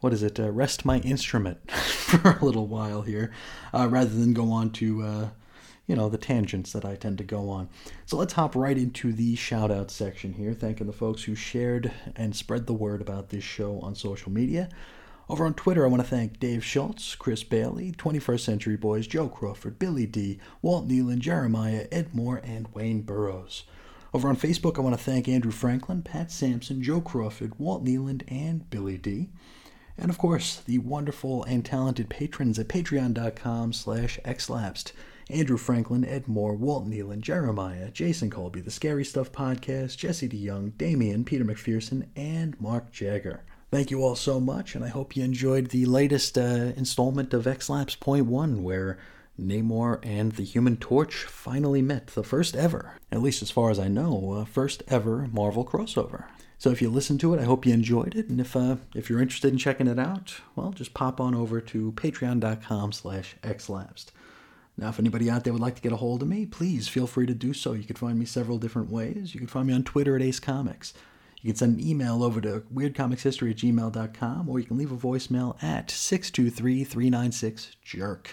what 0.00 0.12
is 0.12 0.22
it, 0.22 0.38
uh, 0.38 0.50
rest 0.50 0.84
my 0.84 0.98
instrument 0.98 1.70
for 1.70 2.32
a 2.32 2.44
little 2.44 2.66
while 2.66 3.00
here, 3.00 3.32
uh, 3.72 3.88
rather 3.88 4.10
than 4.10 4.34
go 4.34 4.52
on 4.52 4.70
to, 4.72 5.02
uh, 5.02 5.28
you 5.86 5.96
know, 5.96 6.10
the 6.10 6.18
tangents 6.18 6.72
that 6.72 6.84
I 6.84 6.96
tend 6.96 7.16
to 7.16 7.24
go 7.24 7.48
on. 7.48 7.70
So 8.04 8.18
let's 8.18 8.34
hop 8.34 8.54
right 8.54 8.76
into 8.76 9.10
the 9.14 9.36
shout 9.36 9.70
out 9.70 9.90
section 9.90 10.34
here, 10.34 10.52
thanking 10.52 10.86
the 10.86 10.92
folks 10.92 11.22
who 11.22 11.34
shared 11.34 11.92
and 12.14 12.36
spread 12.36 12.66
the 12.66 12.74
word 12.74 13.00
about 13.00 13.30
this 13.30 13.44
show 13.44 13.80
on 13.80 13.94
social 13.94 14.30
media. 14.30 14.68
Over 15.28 15.44
on 15.44 15.54
Twitter, 15.54 15.84
I 15.84 15.88
want 15.88 16.02
to 16.02 16.08
thank 16.08 16.38
Dave 16.38 16.64
Schultz, 16.64 17.16
Chris 17.16 17.42
Bailey, 17.42 17.90
21st 17.90 18.40
Century 18.40 18.76
Boys, 18.76 19.08
Joe 19.08 19.28
Crawford, 19.28 19.76
Billy 19.76 20.06
D, 20.06 20.38
Walt 20.62 20.86
Nealon, 20.86 21.18
Jeremiah, 21.18 21.88
Ed 21.90 22.14
Moore, 22.14 22.40
and 22.44 22.68
Wayne 22.72 23.02
Burrows. 23.02 23.64
Over 24.14 24.28
on 24.28 24.36
Facebook, 24.36 24.78
I 24.78 24.82
want 24.82 24.96
to 24.96 25.02
thank 25.02 25.26
Andrew 25.26 25.50
Franklin, 25.50 26.02
Pat 26.02 26.30
Sampson, 26.30 26.80
Joe 26.80 27.00
Crawford, 27.00 27.58
Walt 27.58 27.84
Nealon, 27.84 28.22
and 28.28 28.70
Billy 28.70 28.96
D. 28.98 29.30
And 29.98 30.10
of 30.10 30.18
course, 30.18 30.60
the 30.60 30.78
wonderful 30.78 31.42
and 31.44 31.64
talented 31.64 32.08
patrons 32.08 32.56
at 32.60 32.68
patreon.com 32.68 33.72
slash 33.72 34.20
xlapsed. 34.24 34.92
Andrew 35.28 35.56
Franklin, 35.56 36.04
Ed 36.04 36.28
Moore, 36.28 36.54
Walt 36.54 36.88
Nealon, 36.88 37.20
Jeremiah, 37.20 37.90
Jason 37.90 38.30
Colby, 38.30 38.60
The 38.60 38.70
Scary 38.70 39.04
Stuff 39.04 39.32
Podcast, 39.32 39.96
Jesse 39.96 40.28
DeYoung, 40.28 40.78
Damien, 40.78 41.24
Peter 41.24 41.44
McPherson, 41.44 42.06
and 42.14 42.60
Mark 42.60 42.92
Jagger. 42.92 43.42
Thank 43.70 43.90
you 43.90 44.02
all 44.02 44.14
so 44.14 44.38
much, 44.38 44.76
and 44.76 44.84
I 44.84 44.88
hope 44.88 45.16
you 45.16 45.24
enjoyed 45.24 45.68
the 45.68 45.86
latest 45.86 46.38
uh, 46.38 46.72
installment 46.76 47.34
of 47.34 47.48
X 47.48 47.68
Lapsed 47.68 47.98
Point 47.98 48.26
One, 48.26 48.62
where 48.62 48.96
Namor 49.38 49.98
and 50.04 50.32
the 50.32 50.44
Human 50.44 50.76
Torch 50.76 51.24
finally 51.24 51.82
met, 51.82 52.06
the 52.08 52.22
first 52.22 52.54
ever, 52.54 52.92
at 53.10 53.20
least 53.20 53.42
as 53.42 53.50
far 53.50 53.70
as 53.70 53.78
I 53.78 53.88
know, 53.88 54.32
uh, 54.32 54.44
first 54.44 54.82
ever 54.88 55.28
Marvel 55.32 55.64
crossover. 55.64 56.26
So 56.58 56.70
if 56.70 56.80
you 56.80 56.88
listened 56.88 57.20
to 57.20 57.34
it, 57.34 57.40
I 57.40 57.44
hope 57.44 57.66
you 57.66 57.74
enjoyed 57.74 58.14
it, 58.14 58.28
and 58.28 58.40
if 58.40 58.56
uh, 58.56 58.76
if 58.94 59.10
you're 59.10 59.20
interested 59.20 59.52
in 59.52 59.58
checking 59.58 59.88
it 59.88 59.98
out, 59.98 60.40
well, 60.54 60.70
just 60.70 60.94
pop 60.94 61.20
on 61.20 61.34
over 61.34 61.60
to 61.60 61.92
Patreon.com/slash/xlapsed. 61.92 64.06
Now, 64.78 64.90
if 64.90 64.98
anybody 64.98 65.28
out 65.28 65.44
there 65.44 65.52
would 65.52 65.60
like 65.60 65.74
to 65.74 65.82
get 65.82 65.92
a 65.92 65.96
hold 65.96 66.22
of 66.22 66.28
me, 66.28 66.46
please 66.46 66.86
feel 66.86 67.06
free 67.06 67.26
to 67.26 67.34
do 67.34 67.52
so. 67.52 67.72
You 67.72 67.84
can 67.84 67.96
find 67.96 68.18
me 68.18 68.26
several 68.26 68.58
different 68.58 68.90
ways. 68.90 69.34
You 69.34 69.40
can 69.40 69.48
find 69.48 69.66
me 69.66 69.74
on 69.74 69.82
Twitter 69.82 70.16
at 70.16 70.22
Ace 70.22 70.38
Comics. 70.38 70.94
You 71.46 71.52
can 71.52 71.58
send 71.58 71.78
an 71.78 71.86
email 71.86 72.24
over 72.24 72.40
to 72.40 72.64
weirdcomicshistory 72.74 73.52
at 73.52 73.58
gmail.com, 73.58 74.48
or 74.48 74.58
you 74.58 74.64
can 74.64 74.76
leave 74.76 74.90
a 74.90 74.96
voicemail 74.96 75.62
at 75.62 75.90
623-396-JERK. 75.90 78.26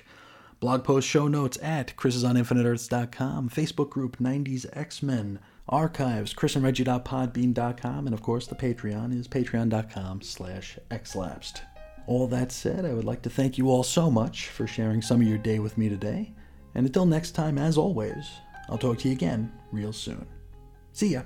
Blog 0.60 0.84
post 0.84 1.08
show 1.08 1.28
notes 1.28 1.60
at 1.62 1.95
chrisisoninfiniteearths.com, 1.95 3.52
Facebook 3.52 3.91
group 3.91 4.17
90s 4.17 4.65
X-Men, 4.73 5.38
archives, 5.69 6.34
chrisandreggie.podbean.com, 6.34 8.08
and 8.08 8.15
of 8.15 8.23
course 8.23 8.47
the 8.47 8.56
Patreon 8.56 9.15
is 9.15 9.28
patreon.com 9.28 10.23
slash 10.23 10.80
xlapsed. 10.89 11.62
All 12.08 12.26
that 12.26 12.52
said, 12.52 12.84
I 12.84 12.95
would 12.95 13.06
like 13.06 13.21
to 13.21 13.30
thank 13.30 13.60
you 13.60 13.69
all 13.69 13.84
so 13.84 14.10
much 14.10 14.47
for 14.47 14.65
sharing 14.65 15.04
some 15.04 15.21
of 15.21 15.28
your 15.28 15.38
day 15.38 15.60
with 15.60 15.78
me 15.78 15.88
today, 15.88 16.34
and 16.73 16.88
until 16.88 17.06
next 17.06 17.34
time, 17.34 17.60
as 17.60 17.78
always, 17.78 18.28
I'll 18.69 18.80
talk 18.80 18.97
to 18.99 19.08
you 19.08 19.13
again 19.13 19.52
real 19.71 19.93
soon. 19.93 20.26
See 20.93 21.10
ya! 21.10 21.21